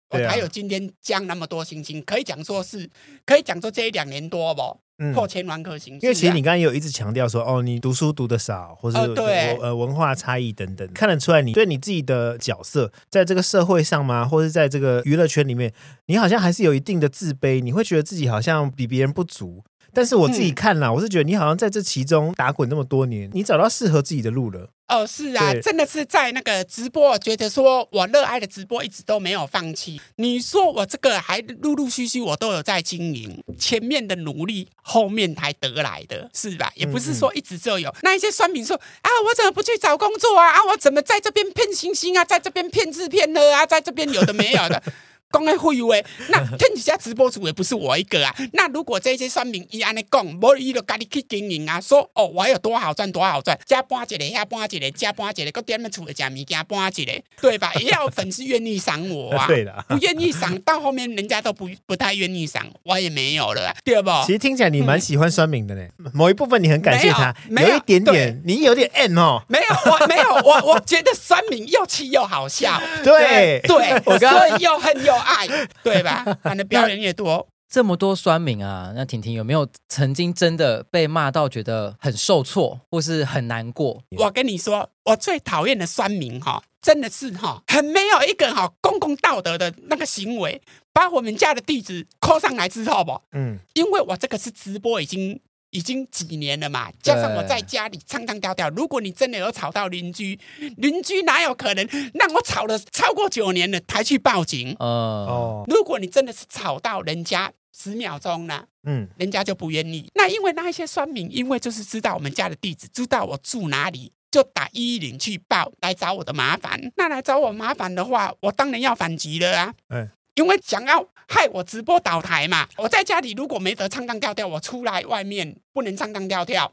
[0.08, 2.88] 我还有今天降那么多星星，可以讲说是，
[3.26, 4.78] 可以讲说这一两年多不？
[5.12, 9.56] 破千万颗星，因为其实你刚才有一直强调说，哦，你读书读的少，或者对。
[9.60, 15.72] 呃文化差异等等，看得出来你对你自己的角色在这个社会上吗，或者在这个娱乐圈里面，
[16.06, 19.64] 你好像还是有一定的自卑，你会觉得自己好像比别人不足。
[19.94, 24.68] 但是我自己看了，嗯、我是觉得你好像在这其中打滚那么多年，你找到适合自己的路了。
[24.86, 29.98] 哦，是啊，真的是在那个直播，我觉得说我热爱的直播一直都没有放弃。
[30.16, 36.70] 你说我这个还陆陆续续我都有在经营，前面的努力后面才得来的，是吧？
[36.74, 37.88] 也不是说一直就有。
[37.88, 40.50] 嗯嗯，那一些酸民说啊，我怎么不去找工作啊？
[40.50, 42.22] 啊，我怎么在这边骗星星啊？
[42.22, 43.64] 在这边骗制片的啊？
[43.64, 44.82] 在这边有的没有的。
[45.30, 48.34] 公开会为那天底下直播主也不是我一个啊。
[48.52, 57.72] 那如果这些酸民一按的讲，我伊就家己去经营啊，说哦，我有多好赚，多好赚，加搬一个，下搬一个，加搬一个，搁点么出的假物件搬一个，对吧？
[57.80, 59.46] 也要粉丝愿意赏我啊。
[59.48, 64.10] 对的，不愿意赏，到后面人家都不不太愿意赏，我也没有了，对不？
[64.24, 65.82] 其实听起来你蛮喜欢酸民的呢，
[66.12, 69.42] 某一部分你很感谢他，有一点点，你有点 M 哦。
[69.48, 75.23] 没有，我没有，我我觉得酸民又气又好笑，对 对， 我所以又恨又。
[75.24, 75.46] 爱
[75.82, 76.24] 对吧？
[76.42, 78.92] 反正表演也多，这么多酸民啊！
[78.94, 84.02] 那婷婷有没有曾经真的被骂到觉得很受挫，或是很难过？
[84.18, 90.60] 我跟你说，我最讨厌的酸民哈，真的是哈，很没有一个哈公共道德的那个行为，
[90.92, 95.40] 把我们家的地址扣上来之后不，嗯，因为我这个是直播已经。
[95.74, 98.70] 已经几年了嘛，加上我在家里唱唱跳跳。
[98.70, 100.38] 如果你真的有吵到邻居，
[100.76, 101.84] 邻居哪有可能
[102.14, 104.74] 让我吵了超过九年了才去报警？
[104.78, 110.08] 哦，如果你真的是吵到人家十秒钟了，嗯，人家就不愿意。
[110.14, 116.80] 那因为那一些酸民，因为就是知道我们家的地址，知道我住哪里，就打一一零去报来找我的麻烦。
[116.96, 119.74] 那来找我麻烦的话，我当然要反击了啊。
[119.88, 120.08] 嗯。
[120.36, 126.72] 因为想要害我直播倒台嘛，我在家里如果没得唱唱跳跳，我出来外面不能唱唱跳跳，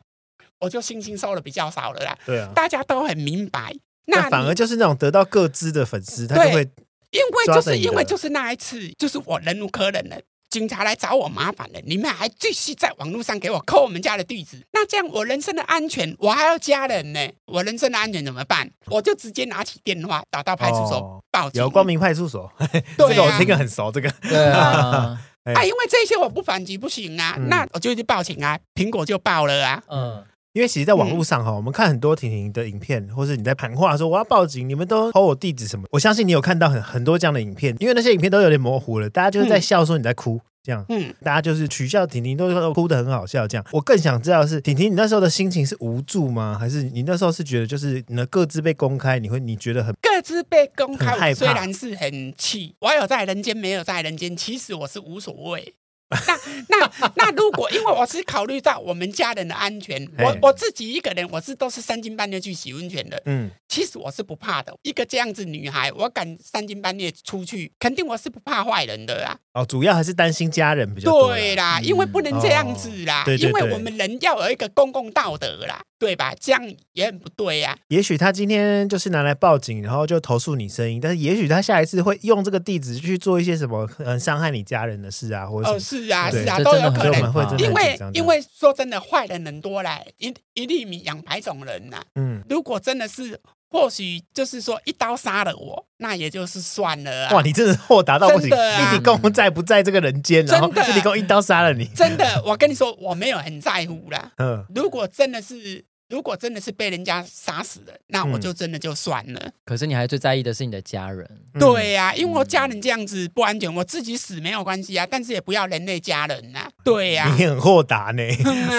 [0.60, 2.18] 我就星星收的比较少了啦。
[2.26, 3.74] 对啊，大家都很明白。
[4.06, 6.70] 那反而就是那种得到各自的粉丝，他就会
[7.12, 10.20] 因为就是因为就是那一次，就是我忍无可忍了。
[10.52, 18.70] 警察来找我麻烦了，你们还继续在网络上给我扣我们家的地址，那这样我人身的安全，我还要家人呢，我人身的安全怎么办？
[18.88, 21.62] 我就直接拿起电话打到派出所报警。
[21.62, 22.52] 有光明派出所，
[22.98, 24.12] 这个我听个很熟，这个。
[24.22, 25.18] 对啊，
[25.56, 30.24] 啊，因为这些我不反击不行啊，那我就去报警啊，苹果就报了啊，嗯。
[30.54, 35.88] 因为其实，在网络上哈，嗯、我们看很多婷婷的影片，或是你在谈话说我要报警，你们都偷我地址什么？
[35.92, 43.66] 我相信你有看到很很多这样的影片，因为那些影片都有点模糊了，大家就是在笑说你在哭，这样，嗯，大家就是取笑婷婷都说哭得很好笑，这样。
[43.72, 46.58] 我更想知道是婷婷，你那时候的心情是无助吗？
[46.60, 55.76] 还是你那时候是觉得就是你的个资被公开，你会你觉得很个资被公开，害怕虽然是很气，我有在人间，没有在人间，其实我是无所谓。
[56.12, 63.21] 那那那如果因为我是考虑到我们家人的安全，我我自己一个人，我是都是三更半夜去洗温泉的。
[63.26, 64.76] 嗯，其实我是不怕的。
[64.84, 69.38] 一个这样子女孩，我敢三更半夜出去，肯定我是不怕坏人的啊。
[69.54, 71.30] 哦，主要还是担心家人比较多。
[71.30, 76.34] 对啦，因为不能这样子啦，因为我们人要有一个公共道德啦，对吧？
[76.40, 76.60] 这样
[76.94, 77.78] 也很不对呀。
[77.90, 85.80] 也许他今天就是拿来报警，然后就投诉你声音，但是也许他下一次会用这个地址去做一些什么嗯伤害你家人的事啊，或者什么。
[85.80, 87.60] 是啊，是啊，都有可能。
[87.60, 92.02] 因为因为说真的，坏人很多嘞，一一粒米养百种人呐。
[92.16, 97.30] 嗯，如果真的是，或许就是说一刀杀了我，那也就是算了。
[97.30, 98.48] 哇，你真的豁达到不行！
[98.50, 100.44] 一底公在不在这个人间？
[100.48, 101.86] 然后一底公一刀杀了你。
[101.96, 104.32] 真的，我跟你说，我没有很在乎啦。
[104.40, 105.86] 嗯，如果真的是。
[106.12, 109.39] 如果真的是被人家杀死了，那我就真的就算了。
[109.43, 111.26] 嗯、可是你还最在意的是你的家人。
[111.58, 116.71] 对呀、啊，因为我家人这样子不安全，我自己死没有关系啊，但是也不要连累家人呐、啊。
[116.84, 118.24] 对呀、啊，你很豁达呢。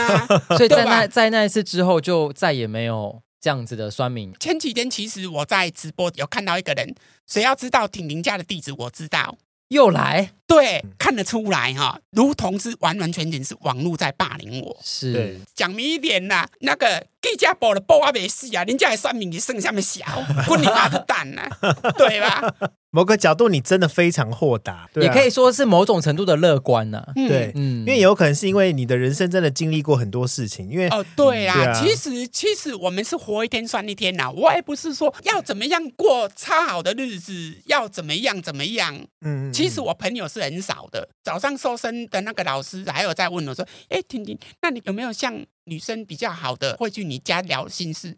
[0.56, 4.32] 所以在那在那一次之后，就再也没有这样子的酸民。
[4.38, 6.94] 前几天其实我在直播有看到一个人，
[7.26, 9.38] 谁要知道挺林家的地址，我知道。
[9.68, 14.76] 又来，对，看得出来哈，如同是完完全全是网络在霸凌我。
[14.82, 20.04] 是，讲明一点呐，那个给家报的报啊没事啊，人家还算命，你剩下面小，
[20.46, 21.48] 滚你妈的蛋呐，
[21.96, 22.54] 对吧？
[22.94, 27.12] 某个角度，你真的非常豁达，啊、也可以说是某种程度的乐观呢、啊。
[27.14, 30.68] 对，嗯，因为有可能是因为你的人生真的经历过很多事情。
[30.68, 34.30] 因为哦，对啊，对啊，其实其实我们是活一天算一天呐。
[34.30, 38.94] 我也不是说要怎么样过超好的日子，要怎么样怎么样。
[39.22, 41.08] 嗯，其实我朋友是很少的。
[41.22, 48.16] 早上瘦身的那个老师还有在问我说：“哎，婷婷，那你有没有像女生比较好的会去你家聊心事？”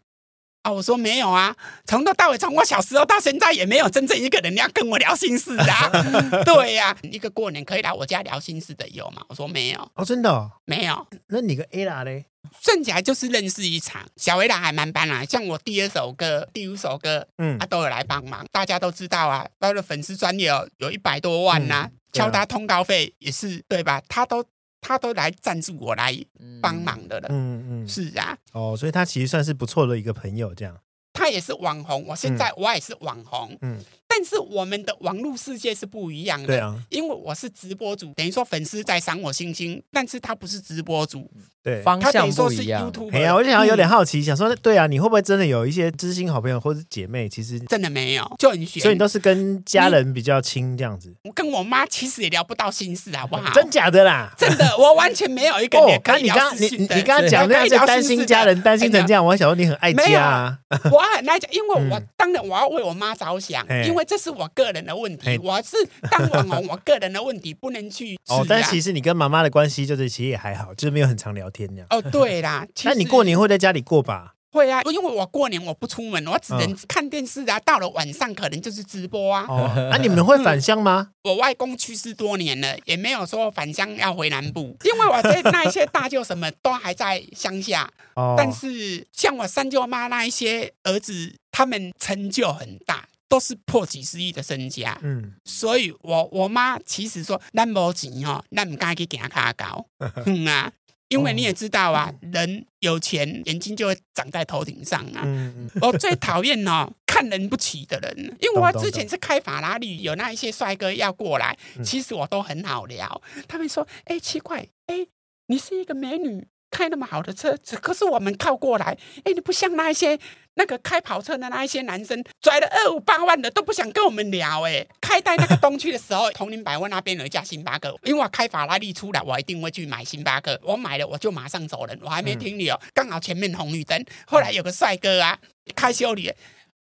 [0.63, 5.91] 啊，我说没有啊，从头到尾，从我小时候到现在，也没有真正一个人要跟我聊心事啊。
[6.43, 9.23] 对呀、啊，一个过年可以来我家聊心事的有吗？
[9.29, 9.91] 我说没有。
[9.93, 11.05] 哦，真的、哦、没有。
[11.27, 12.25] 那你跟 Ella 嘞？
[12.59, 14.07] 算起来就是认识一场。
[14.15, 18.43] 小 Ella 还蛮棒啊，像我第二首歌、第五首歌，嗯，他、啊、都有来帮忙。
[18.51, 24.01] 大家都知道啊，他的粉丝专业有一百多万呐、啊，敲、嗯、他通告费也是对吧？
[24.07, 24.43] 他都。
[24.87, 26.15] 他都来赞助我来
[26.61, 30.77] 帮忙的了，嗯嗯，是啊，哦，所以他其实算是不错的一个朋友，这样。
[31.11, 33.83] 他也是网红，我现在我也是网红，嗯。
[34.17, 41.29] 但是我们的网络世界是不一样的，对啊，因为我是直播主，等于说粉丝在赏我星星，但是他不是直播主，
[41.61, 42.89] 对，方向不一样。
[43.11, 47.27] 哎呀，我就想有点好奇，想说，对啊，你会不会真的有一些知心好朋友或者姐妹？
[47.27, 48.81] 其实真的没有，就很悬。
[48.81, 51.13] 所以你都是跟家人比较亲这样子。
[51.25, 53.51] 我跟我妈其实也聊不到心事，好不好？
[53.53, 56.77] 真假的啦，真的，我完全没有一个人可以聊心事。
[56.77, 60.57] 你你刚刚讲那个担心家人，担心成这样，我还想说你很爱家啊。
[60.89, 65.75] 我很爱家，因为我 当然我要为我妈着想，因为这是我个人的问题，我是
[66.09, 68.45] 当网红，我个人的问题不能去哦。
[68.47, 71.87] 但其实你跟妈妈的关系就是其实也还好，就是没有很常聊天那样。
[71.89, 74.33] 哦，对啦， 那你过年会在家里过吧？
[74.51, 77.59] 会啊，因为我过年我不出门，我只能看电视啊。
[77.59, 79.45] 到了晚上可能就是直播啊。
[79.49, 81.09] 哦，那你们会返乡吗？
[81.25, 87.89] 我外公去世多年了，也没有说返乡要回南部，因为我这那一些大舅什么都还在乡下。
[88.13, 93.09] 哦，但是像我三舅妈那一些儿子，他们成就很大。
[93.27, 99.85] 都是破几十亿的身家，嗯，所以我我妈其实说，咱无钱哦，咱唔该去给他卡高，
[100.25, 100.71] 嗯啊，
[101.09, 105.21] 因为你也知道啊，人有钱，眼睛就会长在头顶上啊。
[105.25, 113.21] 嗯、我最讨厌哦， 看人不起的人，因为我之前是开法拉利，有那一些帅哥要过来，其实我都很好聊。
[113.47, 115.07] 他们说，哎，奇怪，哎，
[115.47, 116.47] 你是一个美女。
[116.75, 120.19] 开那么好的车子，可是我们靠过来，哎，你不像那一些
[120.55, 135.39] 那个开跑车的那一些男生，拽了二五八万的都不想跟我们聊，哎，开在那个东区的时候， 铜陵百货那边有一家星巴克，因为我开法拉利出来，我一定会去买星巴克，我买了我就马上走人，我还没听你哦，刚好前面红绿灯，后来有个帅哥啊，
[135.73, 136.29] 开修理。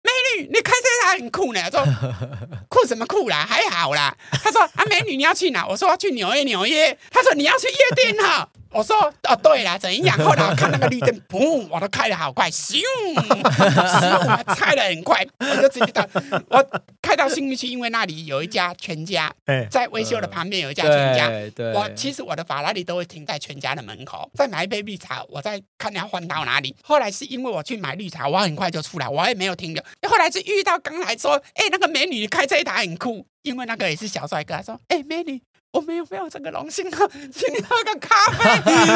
[0.05, 1.61] 美女，你开这台很酷呢。
[1.61, 1.85] 他说
[2.67, 4.13] 酷什么酷啦，还好啦。
[4.31, 5.65] 他说啊，美女你要去哪？
[5.65, 6.97] 我说要去纽约，纽约。
[7.09, 8.49] 他说你要去夜店哈。
[8.73, 8.95] 我说
[9.29, 10.17] 哦，对了，怎样？
[10.23, 12.81] 后来我看那个绿灯，噗，我都开的好快，咻，
[13.13, 16.07] 咻，我开的很快，我就直接到
[16.49, 19.31] 我开到新义区，因为那里有一家全家，
[19.69, 21.29] 在维修的旁边有一家全家。
[21.73, 26.75] 我其实我的法拉利都会停在全家的门口，再买一杯绿茶，我再看要换到哪里。
[26.83, 29.83] 后来是因为我去买绿茶，我很快就出来，我也没有停留。
[30.09, 35.41] 后来是遇到刚才说，哎，那个美女开这一台很酷，因为那个也是小帅哥，他说，哎，美女。
[35.73, 38.43] 我没有没有这个荣幸喝， 请你喝个咖啡？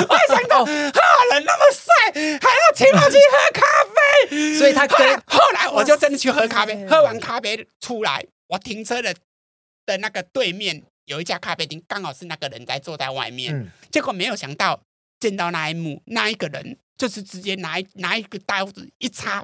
[0.07, 1.01] 我还想到，哈，
[1.33, 3.61] 人那么帅，还要请我去喝咖
[4.29, 4.57] 啡。
[4.57, 9.13] 所以他跟后来我就真的去喝咖啡，喝完咖啡出来，我停车的
[9.87, 13.55] 的那个对面有一家咖啡厅，刚好是那个人在坐在外面。
[13.55, 14.79] 嗯、结果没有想到
[15.19, 19.43] 见到那一幕，那一个人就是直接拿拿一个刀子一插。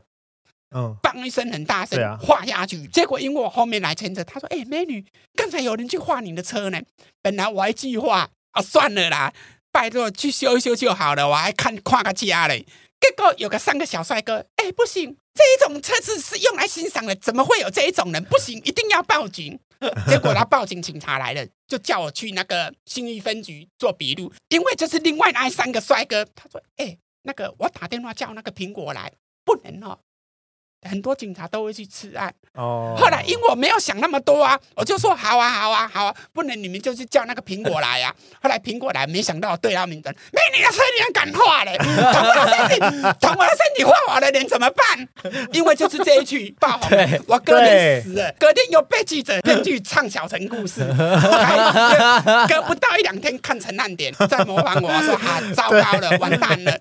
[0.73, 2.85] 嗯，嘣一声很大声，画下去。
[2.87, 5.03] 结果因为我后面来牵车，他说：“哎、欸，美女，
[5.35, 6.81] 刚才有人去画你的车呢。
[7.21, 9.33] 本来我还计划啊，算了啦，
[9.71, 11.29] 拜托去修一修就好了。
[11.29, 12.65] 我还看跨个家嘞。
[12.99, 18.23] 结果有个三个小帅哥，哎、欸，不行，这一种车子是用来欣赏的，怎么会有这一种人？
[18.23, 19.59] 不行，一定要报警。
[20.07, 26.25] 结果他报警，警察来了，就叫我去那个新义分局做笔录，因为这是另外那三个帅哥。
[26.33, 29.11] 他说：“哎、欸，那个我打电话叫那个苹果来，
[29.43, 29.99] 不能哦。”
[30.89, 32.33] 很多警察都会去吃案。
[32.53, 32.95] 哦。
[32.97, 38.13] 后来因为我没有想那么多啊，我就说好啊，好啊，好啊，不能你们就去叫那个苹果来呀。
[38.41, 41.77] 后来苹果来，没想到对他们的没你的车你还敢画嘞？
[41.77, 41.87] 捅
[42.27, 42.79] 我的身体，
[43.19, 45.07] 捅我的身体画我的脸怎么办？
[45.51, 46.89] 因为就是这一句爆红，
[47.27, 50.81] 我隔天死了，隔天又被记者编剧唱小城故事，
[52.47, 56.77] 隔不到一两天看成烂点，再模仿我说啊，糟糕了， 完蛋了，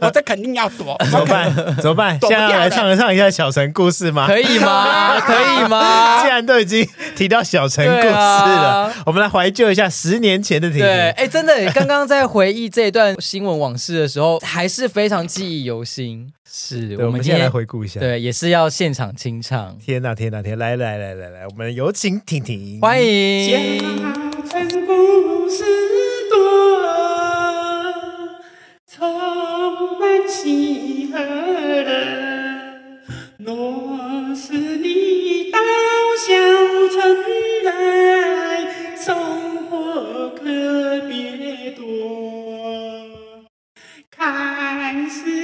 [0.00, 1.54] 我这肯定要躲，怎么办？
[1.80, 2.18] 怎么办？
[2.22, 3.29] 现在来唱一唱一下。
[3.30, 4.26] 小城故事吗？
[4.26, 5.20] 可以吗？
[5.20, 6.22] 可以吗？
[6.22, 10.86] 既然都已经提到小城故事了，啊、我们来怀旧一下十年前的婷婷。
[10.86, 16.32] 对，哎、欸，真的，刚刚在回忆这一段新闻往事的时候，还是非常记忆犹新。
[16.52, 19.78] 是我们现在来回顾一下，对，也是要现场清唱。
[19.78, 20.58] 天哪，天哪，天！
[20.58, 23.78] 来来来来来，我们有请婷婷，欢迎。
[23.78, 25.62] 小城故事
[26.28, 26.82] 多，
[28.92, 31.18] 充满喜和
[33.42, 35.58] 若是你到
[36.18, 36.34] 小
[36.92, 37.00] 城
[37.64, 39.14] 来，收
[39.70, 41.82] 获可别多。
[44.10, 45.39] 看似。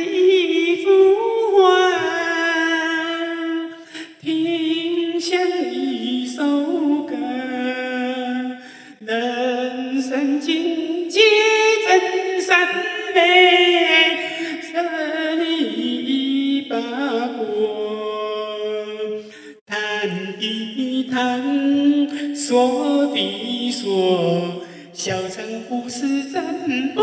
[22.49, 27.03] 说的说小城故事真不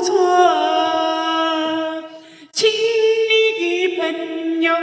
[0.00, 0.14] 错
[2.52, 4.74] 请你的朋友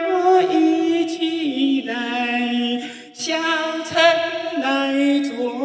[0.52, 2.82] 一起来
[3.14, 3.38] 小
[3.86, 4.02] 城
[4.60, 5.59] 来做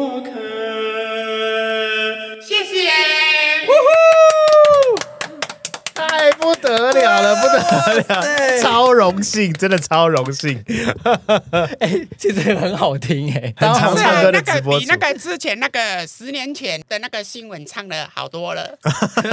[8.61, 10.63] 超荣幸，真的超荣幸。
[11.79, 18.77] 哎、欸，其实很好听哎、欸，很常唱歌的直播比那个之前那个十年前的那个新闻唱的好多了。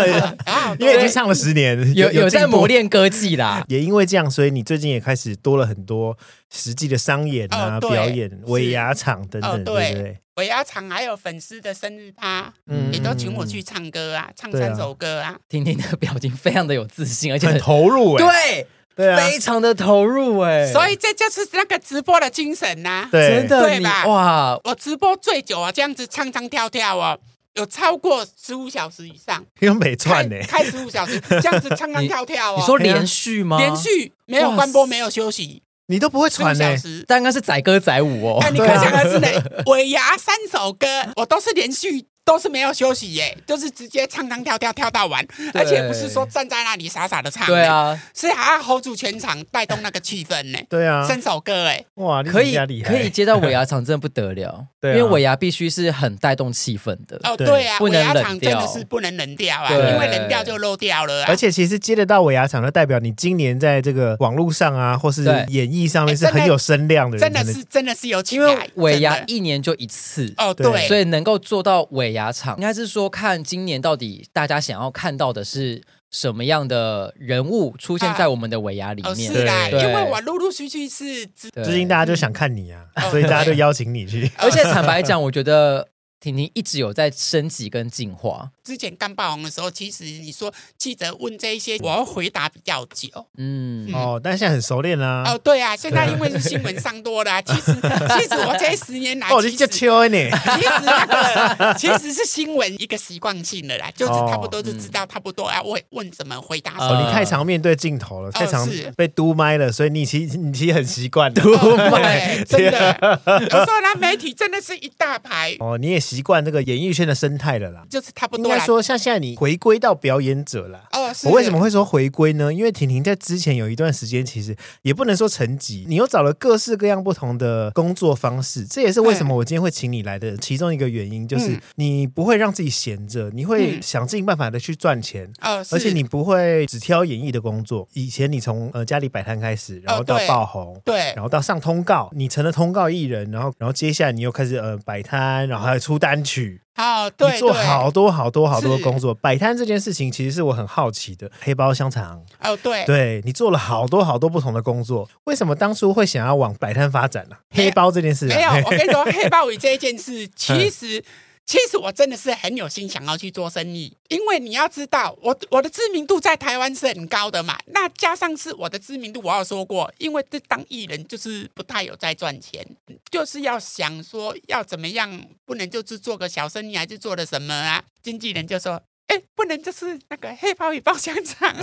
[0.78, 3.64] 因为已经唱了十年，有有在磨练歌技啦。
[3.68, 6.16] 也因为这样，所以你最近也开始多了很多
[6.52, 10.18] 实际的商演啊、哦、表演、尾牙场等等，哦、对不对？
[10.36, 15.36] 尾牙场还有粉丝的生日趴，嗯，也都请我去唱歌啊，唱三首歌啊。
[15.48, 24.06] 婷婷的表情非常的有自信，而且很投入，哎，对对啊，非常的投入，哎，所以这就是那个直播的精神呐，真的对吧？
[24.06, 27.18] 哇，我直播最久啊，这样子唱唱跳跳哦，
[27.54, 33.58] 有超过十五小时以上，有每串呢，开十五小时这样子唱唱 跳跳哦，你说连续吗？
[33.58, 35.62] 连续没有关播，没有休息。
[35.92, 36.74] 你都不会传呢？
[37.06, 38.38] 但应该是载歌载舞哦。
[38.40, 39.28] 那你可想而知呢，
[39.66, 40.86] 尾牙三首歌，
[41.16, 42.06] 我都是连续。
[42.24, 50.58] 都是没有休息耶，就是直接唱唱跳跳跳到完，而且不是说站在那里傻傻的唱，对啊，是还要 hold 住全场，带动那个气氛呢。
[50.68, 54.66] 对啊，三首歌哎，哇，可以可以接到尾牙场，真的不得了。
[54.80, 57.18] 对，因为尾牙必须是很带动气氛的。
[57.24, 57.66] 哦，对。
[57.66, 61.24] 啊，尾牙场真的是不能冷掉啊，因为冷掉就漏掉了。
[61.26, 72.92] 而且其实接得到尾牙场，就代表你今年在这个网络上啊，或是演艺上面是很有声量的人，真的是真的是有，因为尾牙一年就一次哦，对，所以能够做到尾牙场，应该是。
[72.92, 79.32] 说看今年到底大家想要看到的是什么样的人物出现在我们的尾牙里面？
[79.32, 81.24] 是的，因为我陆陆续续是
[81.64, 84.30] 最近大家就想看你啊，所以大家就邀请你去。
[84.36, 85.88] 而且坦白讲，我觉得。
[86.22, 88.48] 婷婷一直有在升级跟进化。
[88.62, 93.08] 之前刚霸王的时候，其实你说记者问这一些，我要回答比较久。
[93.36, 95.24] 嗯，嗯哦，但现在很熟练啦。
[95.26, 100.30] 哦，对啊，现在因为是新闻上多了， 其实其实我这十年来， 哦，你就秋呢。
[100.30, 106.76] 其实那个其实是新闻一个习惯性的啦，就是差不多就知道差不多要问问怎么回答。
[106.78, 111.50] 哦，你太常面对镜头了，太常被嘟麦了，所以你其实你其实很习惯嘟
[111.90, 113.20] 麦， 真的。
[113.26, 115.56] 有时候呢，媒体真的是一大排。
[115.58, 116.00] 哦，你也。
[116.12, 118.44] 习惯这个演艺圈的生态了啦，就是差不多。
[118.44, 120.84] 应该说，像现在你回归到表演者了。
[120.92, 121.26] 哦，是。
[121.26, 122.52] 我为什么会说回归呢？
[122.52, 128.66] 因为婷婷在之前有一段时间，其实也不能说沉寂，你又找了各式各样不同的工作方式。
[128.66, 135.32] 这也是为什么我今天会请你来的其中一个原因，就是你不会让自己闲着，你会想尽办法的去赚钱。
[135.40, 137.88] 哦，而且你不会只挑演艺的工作。
[137.94, 146.60] 以前你从呃家里摆摊开始，然后到爆红，对，然后到上通告，你成了通告艺人，然后然后接下来你又开始呃摆摊，然后还有出单曲。
[146.74, 149.14] 好，对，做好多好多好多工作。
[149.14, 151.30] 摆摊这件事情，其实是我很好奇的。
[151.40, 157.36] 黑包香肠，哦，对，对你做了好多好多不同的工作，为什么当初会想要往摆摊发展呢？
[157.50, 161.04] 黑包这件事，没有，我跟你说， 黑包鱼这一件事，其实。
[161.44, 167.58] 其实我真的是很有心想要去做生意，因为你要知道，我我的知名度在台湾是很高的嘛。
[167.66, 172.64] 那加上是我的知名度，我要说过，因为这当艺人就是不太有在赚钱，
[173.10, 177.84] 就是要想说要怎么样，不能就是做个小生意，还是做了什么啊？
[178.02, 178.80] 经纪人就说。
[179.12, 181.54] 哎，不能就是那个黑包与包香肠，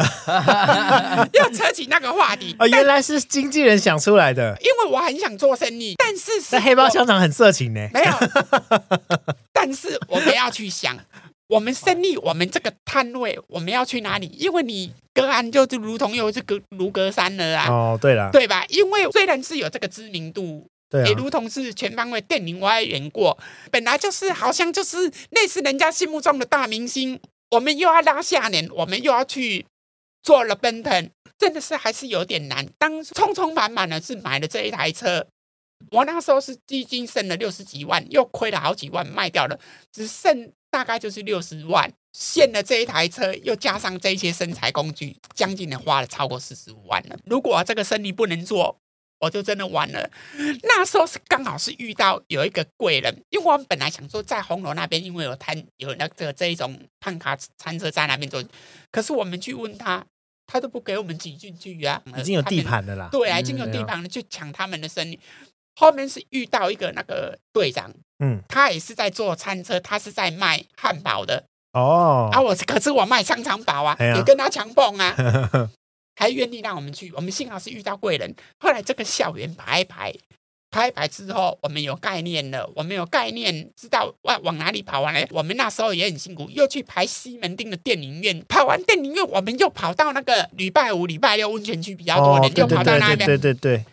[1.33, 2.55] 又扯起那个话题。
[2.59, 4.55] 哦，原来是经纪人想出来的。
[4.61, 7.89] 因为我很想做生意，但是那黑包香肠很色情呢。
[7.91, 8.13] 没有，
[9.51, 10.95] 但是我们要去想，
[11.47, 14.27] 我们生意，我们这个摊位，我们要去哪里？
[14.37, 17.67] 因为你隔岸就就如同有这隔如隔山了啊。
[17.67, 18.63] 哦，对了，对吧？
[18.69, 20.67] 因为虽然是有这个知名度。
[20.91, 23.37] 对啊、也如同是全方位电影我也演过，
[23.69, 24.97] 本来就是好像就是
[25.29, 27.19] 类似人家心目中的大明星，
[27.51, 29.65] 我们又要拉下脸，我们又要去
[30.21, 32.67] 做了奔腾，真的是还是有点难。
[32.77, 35.27] 当匆匆忙忙的是买了这一台车，
[35.91, 39.59] 我那时候是基金剩了六十几万，又亏了好几万卖掉了，
[39.91, 41.91] 只剩大概就是六十万。
[42.11, 47.15] 现了这一台车，又加上这些生财工具，将近的花了超过四十五万了。
[47.25, 48.77] 如果这个生意不能做，
[49.19, 50.09] 我就真的完了。
[50.63, 58.43] 那时候是刚好是遇到有一个贵人，因为我们本来想说在红楼那边，因为有摊有那个这一种胖卡餐车在那边做，
[58.91, 60.05] 可是我们去问他，
[60.47, 62.01] 他都不给我们挤进去啊。
[62.17, 65.19] 已经有地盘的啦，对啊，已经有地盘了，去抢他们的生意。
[65.75, 71.43] 后面是遇到一个那个队长，嗯，他也是在做餐车，他是在卖汉堡的
[71.73, 72.29] 哦。
[72.31, 75.15] 啊，我可是我卖香肠堡啊，也跟他强碰啊。
[76.19, 78.35] 还愿意让我们去，我们幸好是遇到贵人。
[78.59, 80.13] 后来这个校园排一排，
[80.69, 85.25] 拍白之后，我们有概念了，我们有概念，知道往往哪里跑完了。
[85.31, 93.25] 我们那时候也很辛苦，又去排西门町的电影院，跑完电影院，我们又跑到那个礼拜五、礼拜六温泉区比较多人，又跑到那边。
[93.25, 93.85] 对对对，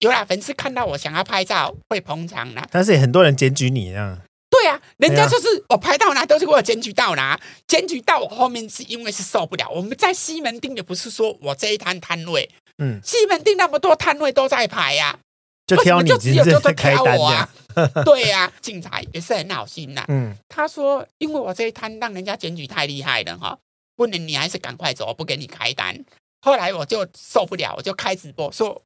[0.00, 4.24] 有啦，粉丝看到我想要拍照会捧场啦，但是也很多人检举你啊。
[4.50, 9.68] 对啊，人家就是我拍到哪都是给我检举到哪，检举到我后面是因为是受不了。
[9.70, 15.18] 我们在西门町也不是说我这一摊摊位，嗯，西门町那么多摊位都在排呀、啊。
[15.66, 17.46] 就挑你，就只有就在挑我啊！
[18.02, 20.02] 对呀、啊，警察也是很好心呐。
[20.08, 23.58] 嗯，他说，因为我这一摊让人家检举太厉害了哈，
[23.94, 25.94] 不能你还是赶快走，我不给你开单。
[26.40, 28.80] 后来我就受不了，我就开直播说：“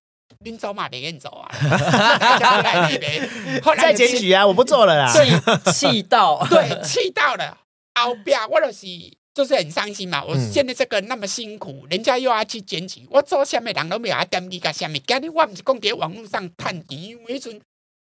[0.45, 1.49] 您走嘛，别跟你走啊！”
[3.63, 5.13] 后来再检举啊，我不做了啦。
[5.13, 5.19] 气
[5.73, 7.59] 气到， 对，气到了。
[7.95, 8.87] 后边我就是。
[9.35, 10.23] 就是很伤心嘛！
[10.23, 14.99] 我现在这个那么辛苦，嗯、人家又要去检举，我做下面人都没有啊点你个什么？
[15.07, 17.59] 今天我不是讲在网络上赚钱，因为阵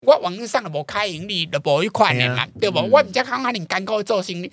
[0.01, 2.79] 我网络上都无开盈利，都无一块的嘛，对不？
[2.79, 4.51] 嗯、我唔只看下你艰苦做生意，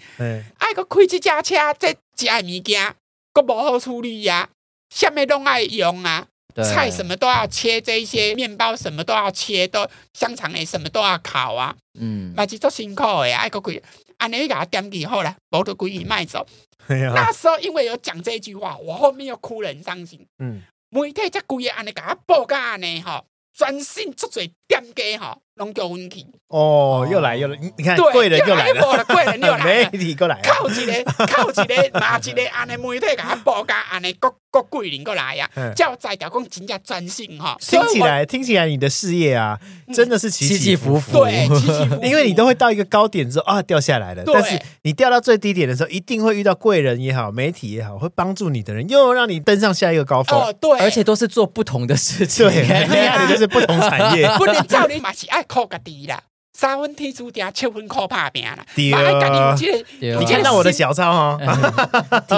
[0.57, 2.93] 爱个开这家车，这家物件，
[3.31, 4.49] 个无好处理呀、啊，
[4.93, 13.81] 什么都爱用啊，对菜什么都要切，这一些面包什么都要切，都香肠也什么都要烤啊，嗯，嘛是做辛苦诶，爱个贵。
[14.17, 16.45] 安尼给他点几后了，我都故意卖走。
[16.87, 20.25] 那时候因为有讲这一句话，我后面又哭了，很伤心。
[20.39, 25.37] 嗯，媒体才故意安尼给他报价安尼哈，专心做嘴点给哈。
[25.57, 37.57] 龙狗问题哦，又来又来，你看贵人又来了，贵人又来了， 媒体过来，靠一个靠一个拿一个安尼媒体给他报价安尼，各各贵人过来呀，叫在条讲真正专心哈。
[37.59, 39.59] 听起来听起来你的事业啊，
[39.93, 50.39] 真的是起起伏伏，对，起起伏伏， 因为你都会到一个高点之后啊掉下来了，但是你掉到最低点的时候，一定会遇到贵人也好，媒体也好，会帮助你的人，又让你登上下一个高峰。
[50.39, 55.43] 哦，对，而且都是做不同的事情，对，厉害的就是不同产业，不能照你马起爱。
[55.47, 56.21] 靠个底啦，
[56.53, 58.65] 三分天注定，七分靠打拼啦。
[58.75, 59.55] 对啊，
[60.19, 61.39] 你看到我的小抄 哦，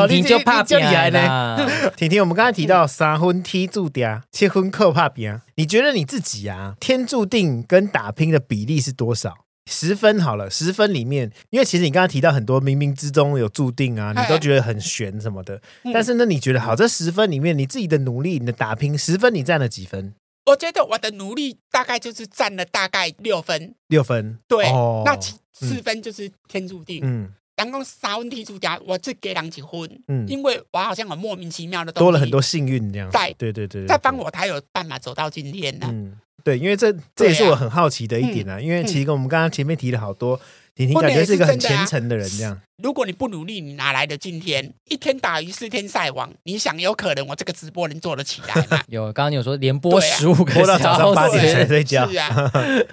[0.08, 1.58] 婷婷就怕拼呢。
[1.96, 5.40] 婷婷，我们刚才提到三分天注定，七分靠打拼。
[5.56, 9.34] 你觉得你自己啊，天注定跟打拼的比例是多少？
[9.72, 15.62] 十分好了，十分里面，因为其实你刚刚提到很多冥冥之中有注定啊，你都觉得很玄什么的。
[15.94, 20.16] 但是呢，你觉得好，这十分里面，你自己的努力，你的打拼，十分你占了几分？
[20.50, 25.16] 我觉得我的努力大概就是占了大概六分，六分，对，哦、那
[25.54, 27.02] 四分就是天注定。
[27.04, 35.88] 嗯，当中三分天注定，我只给两几分，嗯，因为我好像很莫名其妙的多了很多幸运这样，在对对对，在帮我才有办法走到今天呢。
[35.92, 40.40] 嗯，对，因为这这也是我很好奇的一点啊，因为其实跟我们刚刚前面提了好多，
[40.74, 42.60] 婷婷感觉是一个很虔诚的人这样。
[42.82, 44.74] 如果你不努力，你哪来的今天？
[44.88, 48.82] 一天打鱼四天晒网，你想有可能我这个直播能做得起来吗？
[48.88, 52.52] 有，刚刚你有说连播十五个小时，播到早上八点才睡觉， 是啊，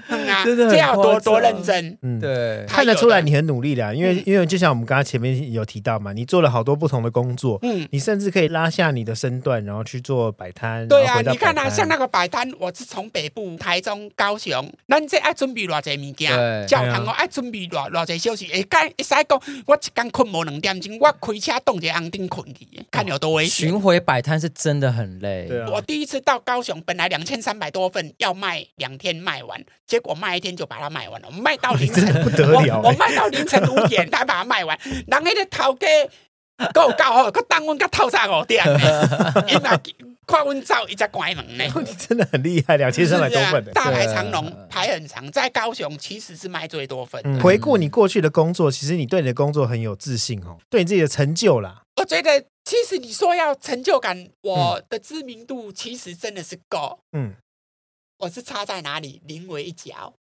[0.44, 1.96] 真的这要多多认真。
[2.02, 10.86] 嗯，对，看得出来你很努力的，因为因为就像我们刚刚前面有提到嘛，你做了好多不同的工作，嗯，你甚至可以拉下你的身段，然后去做摆摊。
[10.88, 16.30] 对啊，你看啊，像那个摆摊，我是从北部、台中、高雄，咱这爱准备偌济物件，
[16.66, 18.50] 教堂我爱准备偌偌济休息。
[18.52, 20.06] 哎，该一使讲，我一刚。
[20.16, 23.68] 困无两点钟，我开车动一个红灯困去，看有多危险。
[23.68, 25.46] 巡回摆摊是真的很累。
[25.46, 31.28] 对啊，我第一次到高雄，本来两千三百多份要卖两天卖完，结果卖一天就把它卖完了。
[31.30, 34.78] 我卖到凌晨 不得了，我卖到凌晨五点才把它卖完。
[34.84, 35.86] 人那个头家
[36.72, 38.64] 够够哦，佮当阮佮透三五点，
[39.48, 39.80] 因为。
[40.26, 47.40] 快温照一直关门呢，你 真的很厉害，两千三百多份的，大排长龙，排很长，在高雄其实是卖最多份。
[47.40, 51.80] 回顾你过去的工作，其实你对你的工作很有自信哦，对你自己的成就啦。
[52.00, 56.98] 我觉得其实你说要成就感，我的知名度其实真的是够。
[57.12, 57.32] 嗯，
[58.18, 59.22] 我是差在哪里？
[59.26, 60.12] 临危一脚，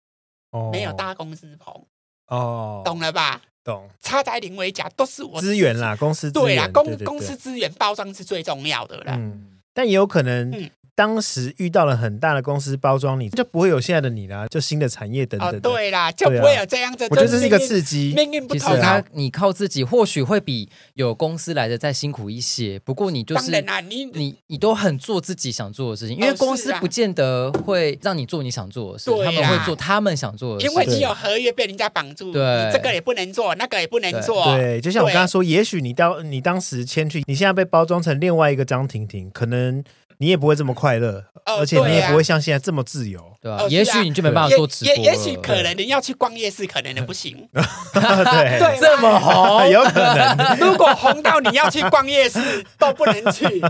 [0.70, 1.84] 没有大公司捧。
[2.28, 3.42] 哦，懂了吧？
[3.66, 3.86] 懂。
[4.00, 9.16] 差在零维甲，都是我资源啦，公司对啦，公公司资源包装是最重要的啦。
[9.18, 9.58] 嗯。
[9.74, 15.60] 但也有可能，当时遇到了很大的公司包装你，就不会有现在的你啦，就新的产业等等。
[15.60, 17.06] 对啦，就不会有这样子。
[17.10, 18.14] 我觉得这是一个刺激。
[18.16, 22.78] 命运不同，其实他你靠自己，或许会比有公司来的再辛苦一些。
[22.78, 23.50] 不过你就是
[23.90, 30.66] 你你你都很做自己想做的事情，因为公司不见得会让你做你想做的事，他们会做他们想做的事。
[30.66, 34.56] 因为你有合约被人家绑住，对，这个也不能做，那个也不能做。
[34.56, 39.84] 对，就像我刚刚说，也许你当你当时签去，你现在被包装成另外一个张婷婷，可能。
[40.18, 43.64] 你也不会这么快乐，而且你也不会像现在这么自由，对吧？
[43.68, 44.94] 也许你就没办法做直播。
[44.94, 47.48] 也也许可能你要去逛夜市，可能你不行。
[47.52, 50.56] 对对， 这么红， 有可能。
[50.58, 53.62] 如果红到你要去逛夜市都不能去，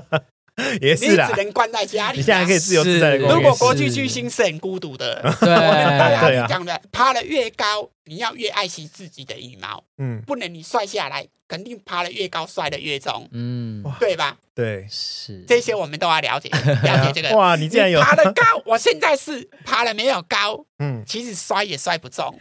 [0.81, 2.19] 也是啦，你只能关在家里。
[2.19, 3.29] 你现在可以自由自在的。
[3.29, 9.85] 如果国际巨星是很孤独的， 对大家，讲的爬得越高，你要越爱惜自己的羽毛。
[9.99, 13.29] 嗯，不能你摔下来，肯定爬得越高摔得越重。
[13.33, 14.37] 嗯，对吧？
[14.55, 16.49] 对，是这些我们都要了解，
[16.83, 17.37] 了解这个。
[17.37, 20.65] 哇，你竟然有爬得高，我现在是爬得没有高。
[20.79, 22.41] 嗯，其实摔也摔不中。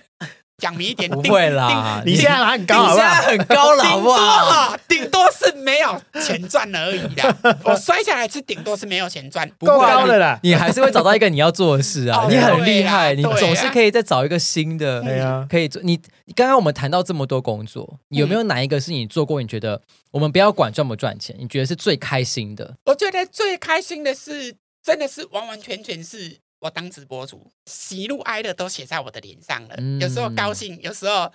[0.58, 4.78] 讲明一点，不会啦，你现在很高，你现在很高了，好不好？
[4.88, 7.38] 顶多是没有钱赚而已的。
[7.64, 10.39] 我摔下来是顶多是没有钱赚，够高的啦。
[10.43, 15.82] 你还是会找到一个你要做的事啊，你很厉害，你总是可以再找一个新的，对啊，可以做。
[15.84, 15.99] 你
[16.34, 19.41] 刚刚我们谈到这么多工作，有没有哪一个是你做过？
[19.41, 19.82] 你觉得
[20.12, 22.76] 我们不要管赚不赚钱，你觉得是最开心的？
[22.86, 26.38] 我觉得最开心的是，真的是完完全全是。
[26.66, 29.76] 我当直播主，喜怒哀乐都写在我的脸上了。
[29.99, 31.32] 有时候高兴，有时候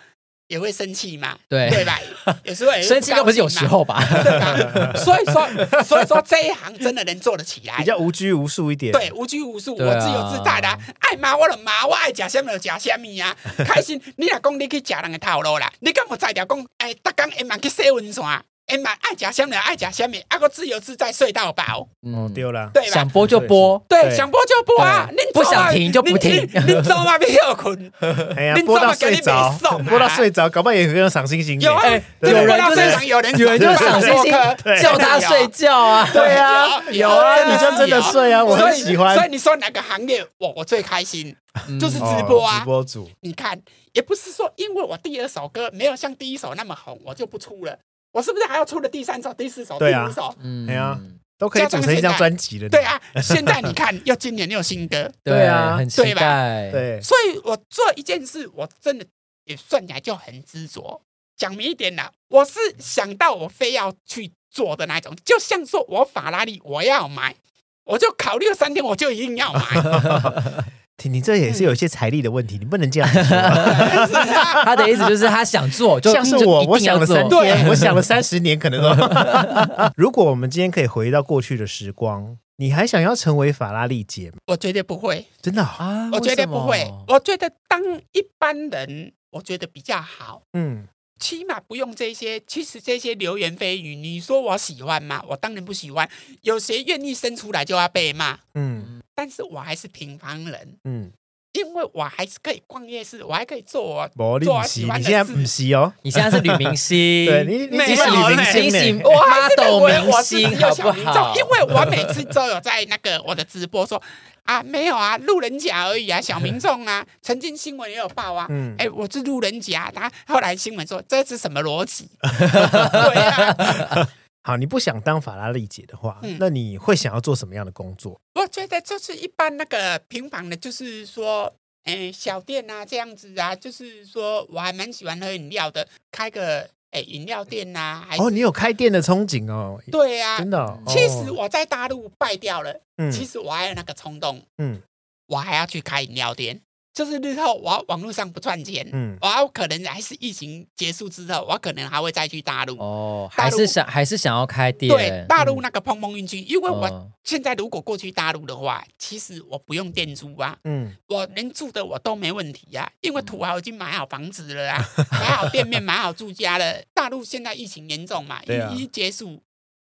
[0.49, 2.01] 也会生气嘛，对对吧？
[2.43, 4.05] 有时候也生气，又不是有时候吧？
[4.25, 4.93] 对吧？
[4.97, 8.91] 所以说，所以说这一行真的能做得起来，比较无拘无束一点。
[8.93, 10.67] 对，无拘无束，我自由自在的，
[10.99, 13.37] 爱骂我就骂，我爱吃什么就吃什么呀。
[13.59, 18.25] 开心，你若讲你去吃人的套路啦，你敢有在条讲，哎，逐工下晚去洗温泉。
[18.71, 21.89] 哎妈，爱讲什么爱讲什么，阿个自由自在睡到饱。
[22.07, 25.09] 嗯，丢了，对，想播就播，对，想播就播啊。
[25.11, 27.93] 你不想停就不停，你走嘛，别要困。
[28.37, 29.59] 哎呀，播到睡着，
[29.89, 31.61] 播到睡着，搞不好也有人赏星星。
[31.61, 34.33] 有哎，有人就是有人，有人就赏星星，
[34.81, 36.09] 叫他睡觉啊。
[36.13, 39.17] 对啊，有啊，你就真的睡啊，我很喜欢。
[39.17, 41.35] 所以你说哪个行业我我最开心，
[41.81, 42.61] 就是直播啊。
[42.61, 43.61] 直播主，你看，
[43.95, 47.77] 也不是说因为我第二首歌没有像第一首那么红，我就不出了。
[48.13, 50.35] 我是不是还要出了第三首、第四首、第五首？
[50.41, 51.01] 嗯，对啊，
[51.39, 52.69] 都可以组成一张专辑了。
[52.69, 56.71] 对啊，现在你看，又今年又有新歌， 对啊，很期待。
[56.71, 59.07] 对，所以我做一件事，我真的
[59.45, 61.03] 也算起来就很执着。
[61.37, 67.37] 讲明一点啦，我是想到我非要去做的那种，就像说我法拉利我要买，
[67.85, 69.61] 我就考虑了三天，我就一定要买。
[71.01, 73.23] 婷婷，这也是有一些财力的问题，你不能这样说。
[74.65, 78.91] 他的意思就是他想做，就像是我，我想了三天，我想了三十年，可能都。
[79.97, 84.37] 如果我们今天可以回到过去的时光，你还想要成为法拉利姐吗？
[84.49, 86.87] 我绝对不会，真的啊，我绝对不会。
[87.09, 87.81] 我觉得当
[88.13, 90.43] 一般人，我觉得比较好。
[90.53, 90.87] 嗯，
[91.21, 92.41] 起码不用这些。
[92.41, 95.23] 其实这些流言蜚语，你说我喜欢吗？
[95.29, 96.11] 我当然不喜欢。
[96.41, 98.41] 有谁愿意生出来就要被骂？
[98.55, 99.01] 嗯。
[99.15, 101.13] 但是我还是平凡人，嗯，
[101.53, 103.83] 因为我还是可以逛夜市，我还可以做
[104.17, 105.09] 我做我喜欢的事。
[105.11, 106.97] 你现在不是哦，你现在是女明星，
[107.27, 111.35] 对，你你是女明星，我还是抖明星，好不好？
[111.35, 114.01] 因为我每次都有在那个我的直播说
[114.45, 122.09] 啊，没有啊，路人甲而已啊，小民众啊， 曾经新闻也有报啊，嗯，哎，我是路人甲，他后来新闻说这是什么逻辑？
[122.23, 124.09] 对啊。
[124.43, 128.19] 好，你不想当法拉利姐的话，嗯、那你会想要做什么样的工作？
[128.35, 131.53] 我觉得就是一般那个平凡的，就是说，
[131.85, 138.17] 哎，小店啊这样子啊，就是说我还蛮喜欢喝饮料的，开个哎饮料店呐、啊。
[138.19, 139.79] 哦，你有开店的憧憬哦？
[139.93, 140.83] 对啊，真的、哦。
[140.87, 144.81] 其实我在大陆败掉了，嗯、其实我还有那个冲动，嗯，
[145.27, 146.63] 我还要去开饮料店。
[146.93, 154.91] 就是日后我网络上不赚钱，嗯，我可能还是疫情结束之后，我可能还会再去大陆哦，还是想还是想要开店。
[154.91, 166.83] 对，大陆那个碰碰运气，因为我现在如果过去大陆的话，其实我不用店租啊，嗯，我连住的我都没问题呀，因为土豪已经买好房子了啊， 买好店面，买好住家了。
[166.93, 169.41] 大陆现在疫情严重嘛，一一结束。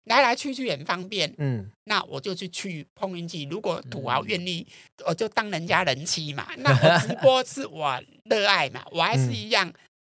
[0.07, 3.43] 来来去去也很方便，嗯，那我就去去碰运气。
[3.49, 4.65] 如果土豪愿意，
[5.05, 6.47] 我就当人家人妻嘛。
[6.57, 9.71] 那我直播是我热爱嘛，我还是一样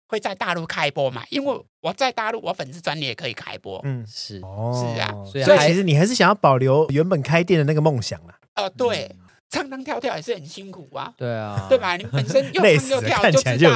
[0.08, 8.34] 会在大陆开播嘛，因为我在大陆我粉丝专业也可以开播，嗯，是，是啊，所以其实你还是想要保留原本开店的那个梦想啊。
[8.56, 9.10] 哦，对。
[9.54, 11.96] 唱唱跳跳也是很辛苦啊，对啊，对吧？
[11.96, 13.70] 你本身又唱又跳，就知道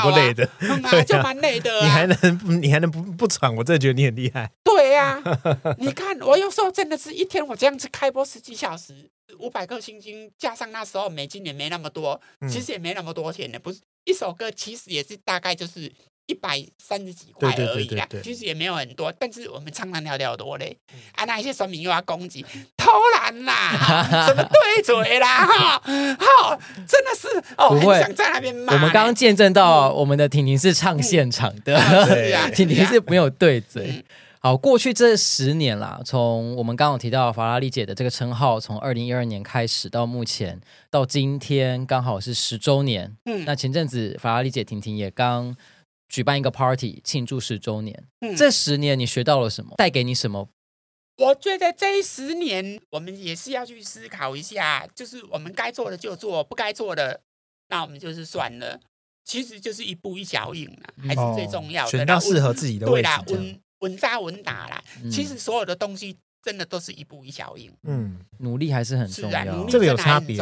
[0.82, 1.80] 啊，就蛮累的。
[1.82, 3.54] 你还能，你还能不不喘？
[3.54, 4.50] 我真的觉得你很厉害。
[4.64, 5.22] 对呀，
[5.78, 9.08] 你看我有时候真的是一天我这样子开播十几小时，
[9.38, 12.20] 五百颗星星，加上那时候美金也没那么多，
[12.50, 15.92] 其实也没那么多钱的，不是一首歌，其实也是大概就是。
[16.28, 20.76] 一百三十几块而已啦，其实也没有很多，但是我们唱唱跳跳多嘞，
[21.14, 22.44] 啊，那一些神明又要攻击，
[22.76, 23.72] 偷懒啦，
[24.28, 27.26] 什么对嘴啦，哈，哈，真的是
[27.56, 28.74] 哦，很想在那边骂。
[28.74, 31.80] 我们刚刚见证到我们的婷婷是唱现场的，
[32.54, 34.04] 婷婷是没有对嘴。
[34.40, 40.60] 好，过去这十年啦，从我们刚刚提到法拉利姐的这个称号，从二零一二年开始到目前
[40.90, 43.16] 到今天，刚好是十周年。
[43.24, 45.56] 嗯，那前阵子法拉利姐婷婷也刚。
[46.08, 49.74] 举办一个 party 庆祝十周年，嗯、这十年你学到了什么？
[49.76, 50.48] 带给你什么？
[51.18, 57.20] 我觉得这一十年，我们也是要去思考一下，就是我们该做的就做，不该做的，
[57.68, 58.80] 那我们就是算了。
[59.24, 61.90] 其实就是一步一脚印啦，还是最重要的。
[61.90, 64.82] 选到适合自己的位置，对啦，稳稳扎稳打啦。
[65.02, 67.70] 嗯、其实所有的东西真的都是一步一脚印。
[67.82, 70.38] 嗯，努力还是很重要，啊、这个有差别、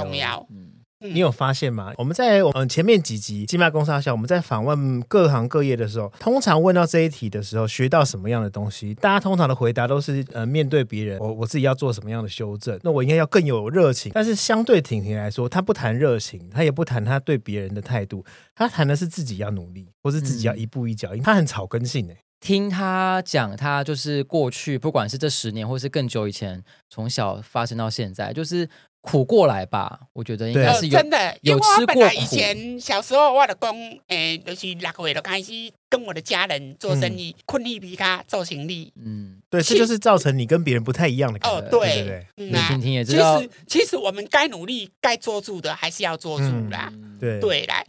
[1.01, 1.93] 你有发现吗？
[1.99, 8.95] 我们在嗯前面几集《金麦公司小》，我们在访问各行各业的时候，通常问到这一题的时候，学到什么样的东西？
[8.95, 12.81] 大家通常的回答都是呃，面对别人，我我自己要做什么样的修正？
[12.83, 14.11] 那我应该要更有热情。
[14.15, 18.25] 但是相对婷婷来说，她不谈热情，她也不谈她对别人的态度，
[18.55, 21.23] 她谈的是自己要努力，或是自己要一步一脚印。
[21.23, 22.17] 她很草根性诶。
[22.41, 28.67] 听她讲，她就是过去不管是这十年，或是更久以前，从小发生到现在，就是。
[29.07, 32.15] 苦过来吧，我觉得应该是有、呃、真的有吃过苦。
[32.17, 33.79] 以前小时候我的工，
[34.09, 35.53] 诶、欸，就是六岁就开始
[35.89, 38.93] 跟我的家人做生意，困力皮卡做行李。
[38.97, 41.57] 嗯，对，这就是造成你跟别人不太一样的感觉。
[41.57, 43.39] 哦，对对对，嗯啊、听听也知道。
[43.39, 46.91] 其实其实我们该努力、该做住的还是要做住啦。
[46.93, 47.87] 嗯、对对，来，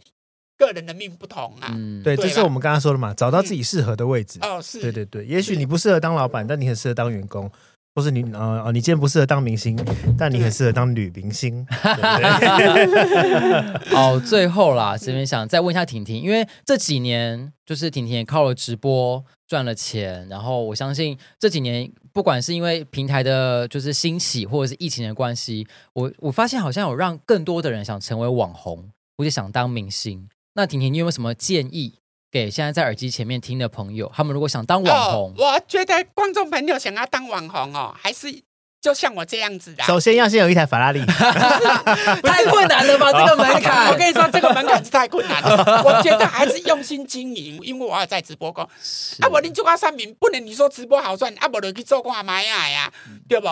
[0.56, 1.72] 个人的命不同啊。
[1.74, 4.38] 嗯，对，这是我们刚刚说的嘛，找到自己适合的位置。
[4.40, 4.80] 嗯、哦，是。
[4.80, 7.50] 对对对，也许你不适合当老板，但你很适合当员工。
[7.98, 9.76] 或是你呃呃，你今天不适合当明星，
[10.16, 11.66] 但你很适合当女明星。
[13.90, 30.28] 哦，最后啦，这边想再问一下婷婷，因为这几年就是婷婷也靠了直播赚了钱，然后我相信这几年不管是因为平台的就是兴起，或者是疫情的关系，我我发现好像有让更多的人想成为网红，或者想当明星。
[30.54, 31.94] 那婷婷，你有没有什么建议？
[32.30, 38.42] 给现在在耳机前面听的朋友，他们如果想当网红，哦、我觉得观众朋友想要当网红哦，还是
[38.80, 39.82] 就像我这样子的。
[39.84, 41.04] 首先要先有一台法拉利，
[42.22, 43.10] 太困难了吧？
[43.12, 45.82] 这个门槛， 我跟你说，这个门槛是太困难了。
[45.82, 48.68] 我觉得还是用心经营，因为我要在直播过。
[48.80, 52.92] 是啊，我你做个产品，不能你说直播好赚，啊，不就去做挂买啊呀，
[53.28, 53.48] 对不？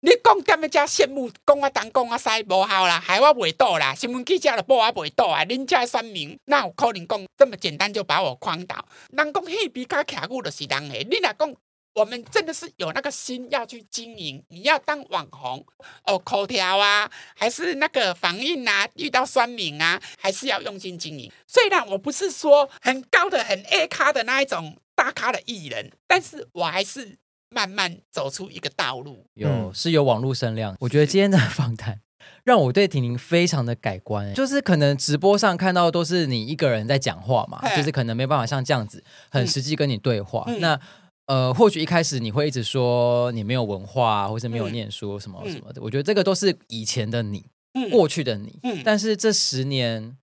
[0.00, 3.92] 你讲点么加羡慕，讲我东讲啊西无效啦，害我袂倒啦。
[3.92, 5.44] 新闻记者都报我袂倒啊！
[5.44, 8.76] 恁家选民哪有可能讲这么简单就把我框倒？
[9.10, 11.52] 人讲黑皮卡卡古的是人诶，你若讲
[11.94, 15.66] 我们真的是有那个心要去经营，你要当网红
[16.04, 21.28] 哦，口条啊，还是那个反应啊，遇到选民啊，还是要用心经营。
[21.48, 27.18] 虽然我不是说很高的、很 A 咖的那一种大咖的艺人，但是我还是。
[27.50, 30.76] 慢慢走出一个道路，有是有网络声量。
[30.80, 32.00] 我觉得今天的访谈
[32.44, 40.44] 让我对婷婷非常的改观，就是可能直播上看到的都是你一个人在讲话嘛，就是可能没办法像这样子很实际跟你对话。
[40.46, 40.80] 嗯、那
[41.26, 45.82] 呃，或许一开始你会一直说你没有文化，或是没有念书什么什么的。
[45.82, 47.44] 我觉得这个都是以前的你，
[47.90, 48.58] 过去的你。
[48.84, 50.16] 但是这十年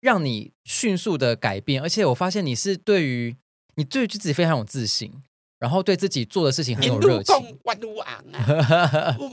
[0.00, 3.36] 让你迅速的改变，而且我发现你是对于
[3.74, 5.12] 你对于自己非常有自信。
[5.58, 7.34] 然后对自己做的事情很有热情。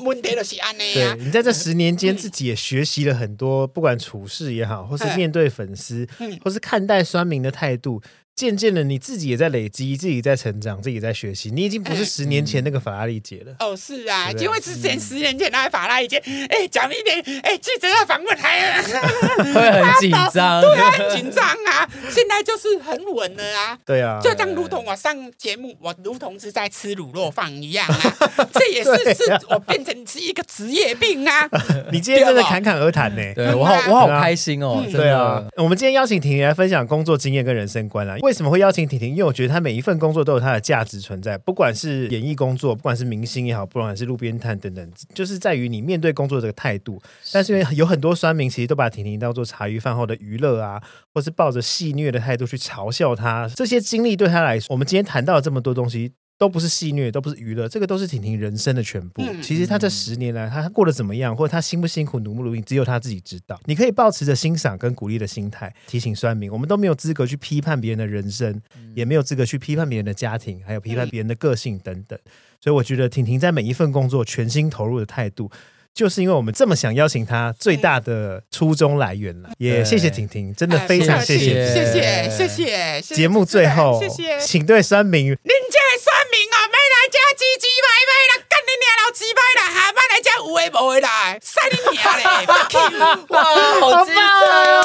[0.06, 0.84] 问题就是安呢。
[0.94, 6.08] 对，你在这十年间，自己也学习了很多，不管处事也好，或是面对粉丝，
[6.44, 8.02] 或是看待酸民的态度。
[8.36, 11.52] 渐渐的，你自己也在累积，自己在成长，自己在学习。
[11.52, 13.52] 你已经不是十年前那个法拉利姐了。
[13.60, 16.18] 嗯、哦，是啊，因为之前十年前那个法拉利姐，
[16.50, 21.88] 哎，讲一点，哎，记者要访问还 会很紧张， 对啊，很紧张啊。
[22.10, 23.78] 现在就是很稳了啊。
[23.86, 28.18] 对啊，就当如同我上节目，我如同是在吃卤肉饭一样啊。
[28.52, 31.48] 这也是是我变成是一个职业病啊。
[31.92, 34.84] 你今天真的侃侃而谈呢，对我好我好开心哦。
[34.92, 38.18] 对啊，我们今天邀请婷婷来分享工作经验跟人生观啊。
[38.24, 39.10] 为什么会邀请婷婷？
[39.10, 47.02] 因为我觉得她每一份工作都有她的价值存在，不管是演艺工作，不管是明星也好，不管是路边摊等等，就是在于你面对工作这个态度。
[47.34, 50.82] 但是因为有很多酸民其实都把婷婷当做茶余饭后的娱乐啊，
[51.14, 53.46] 或是抱着戏谑的态度去嘲笑她。
[53.58, 56.14] 这些经历对她来说，我们今天谈到了这么多东西。
[56.38, 59.22] 都不是戏虐，都不是娱乐，这个都是婷婷人生的全部。
[59.22, 63.60] 嗯、其实她这十年来，她过得怎么样，或者她辛不辛苦、努不努力，只有她自己知道。
[63.66, 72.20] 你可以抱持着欣赏跟鼓励的心态，提醒酸民，我们都没有资格去批判别人的人生，嗯、也没有资格去批判别人的家庭，还有批判别人的个性等等。
[72.60, 75.50] 所以我觉得婷婷在每一份工作全心投入的态度。
[75.94, 79.52] 就是因为我们这么想邀请他，最大的初衷来源了。
[79.60, 83.00] 也谢谢婷婷，真的非常谢谢，谢谢，谢谢。
[83.16, 86.13] 节目最后，谢谢，请对酸民，您这酸
[87.14, 92.24] 民啊，没来家唧唧歪歪了，干你娘老鸡掰了，还没来家有为不回来，塞你娘嘞！
[93.30, 93.44] 哇，
[93.80, 94.20] 好精彩
[94.74, 94.82] 哦！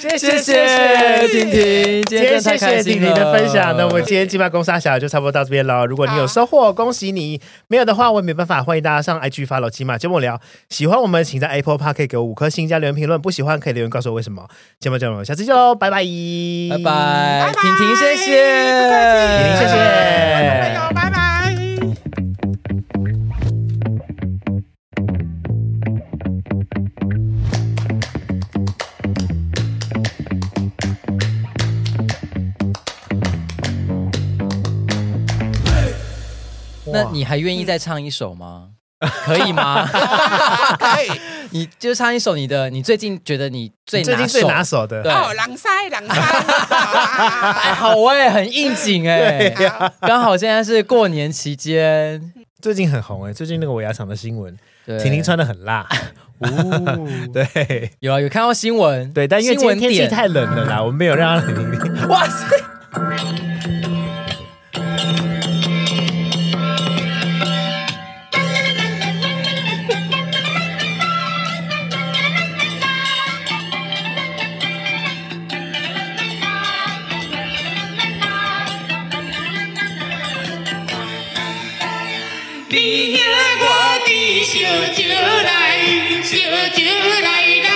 [0.00, 3.76] 谢谢谢谢婷婷，今天谢谢婷婷的分享。
[3.76, 5.84] 那我们今天金麦公沙小就差不多到这边了。
[5.86, 7.38] 如果你有收获，恭喜你；
[7.68, 8.62] 没有的话，我也没办法。
[8.62, 10.40] 欢迎大家上 IG follow 金麦我聊
[10.70, 13.20] 喜欢我们，请在 Apple Park 可以给我五颗星加留言评论。
[13.20, 14.46] 不喜欢可以留言告诉我为什么。
[14.80, 16.04] 节目就到这，下次见喽，拜拜，
[16.70, 18.24] 拜拜，婷婷谢谢，
[19.38, 19.74] 婷婷谢谢，
[20.94, 21.23] 拜拜。
[36.94, 38.68] 那你还愿意再唱一首吗？
[39.26, 39.84] 可以吗？
[40.78, 41.10] 可以，
[41.50, 45.02] 你就唱一首你的，你最近觉得你最拿手最近最拿手的。
[45.02, 46.14] 哦，狼塞狼塞，
[47.74, 49.50] 好 哎，很应景哎，
[50.00, 52.32] 刚好现在是过年期间，
[52.62, 55.86] 最近很红哎，最近那个尾牙厂的新闻，婷婷穿的很辣，
[56.38, 63.73] 哦，对，有啊，有看到新闻，对，但因为今天天气太冷了啦，我们没有让她婷婷，哇塞。
[84.44, 84.60] 小
[84.92, 85.08] 酒
[85.42, 85.48] 来，
[86.22, 86.36] 小
[86.68, 86.84] 酒
[87.22, 87.26] 来，
[87.56, 87.66] 人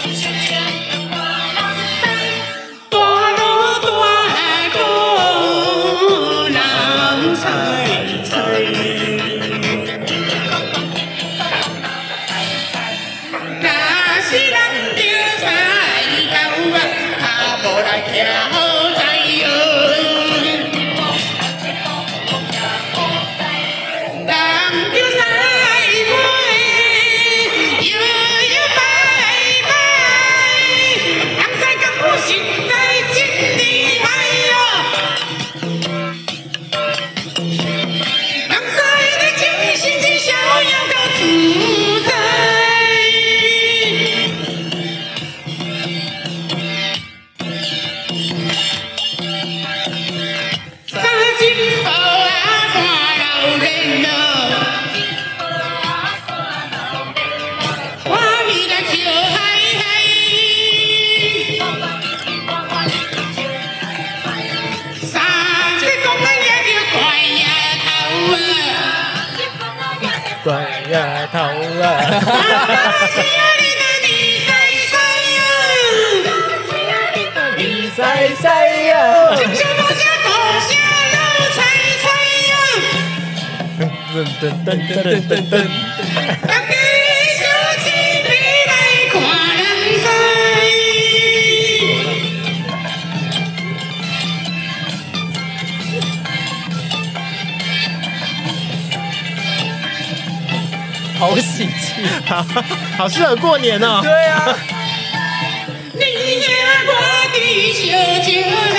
[0.00, 0.16] 知
[2.88, 3.42] 大路
[3.82, 3.86] 大
[4.72, 4.78] 路
[6.48, 6.56] 人
[7.36, 7.42] 猜
[8.24, 8.32] 猜，
[13.60, 13.68] 若
[14.22, 14.56] 是人
[14.96, 14.98] 着
[15.40, 15.42] 菜
[16.32, 16.34] 头
[16.72, 17.22] 啊，
[84.14, 85.52] 噔噔噔噔噔噔！
[86.46, 86.72] 大家
[87.40, 87.42] 小
[87.82, 87.84] 心
[88.22, 88.30] 别
[88.64, 88.72] 来
[89.10, 89.12] 看
[89.56, 89.60] 人
[90.00, 90.06] 生。
[101.18, 102.06] 好喜气，
[102.96, 104.00] 好好适合过年哦。
[104.02, 104.56] 对啊。
[105.94, 106.00] 你
[106.40, 106.48] 呀，
[106.86, 106.92] 我
[107.32, 107.36] 的
[107.72, 107.82] 小
[108.22, 108.28] 酒
[108.74, 108.78] 来，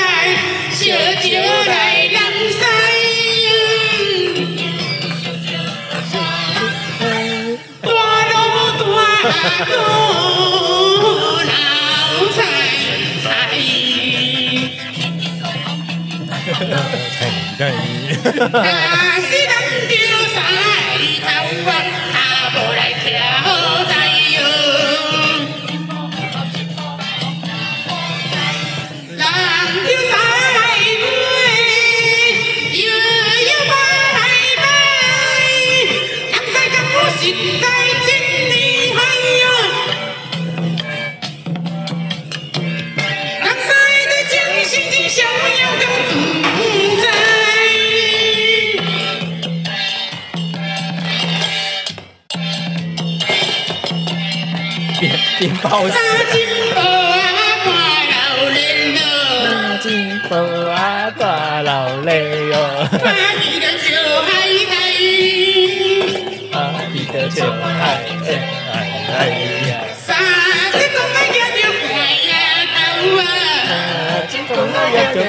[0.72, 0.84] 小
[1.22, 1.28] 酒
[1.68, 1.72] 来，
[2.05, 2.16] 人
[2.51, 2.59] 生。
[7.78, 9.30] 大
[9.66, 9.72] 路
[11.45, 11.49] 老
[12.36, 12.38] 菜
[13.24, 13.26] 菜，
[18.51, 18.55] 那
[19.22, 19.28] 是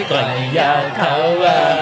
[0.08, 1.75] 鸡叫着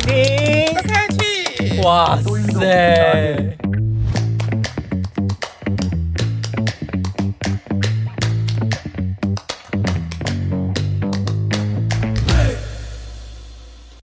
[0.00, 0.88] 婷婷，不客
[1.18, 1.80] 气。
[1.82, 2.18] 哇
[2.58, 3.49] 塞！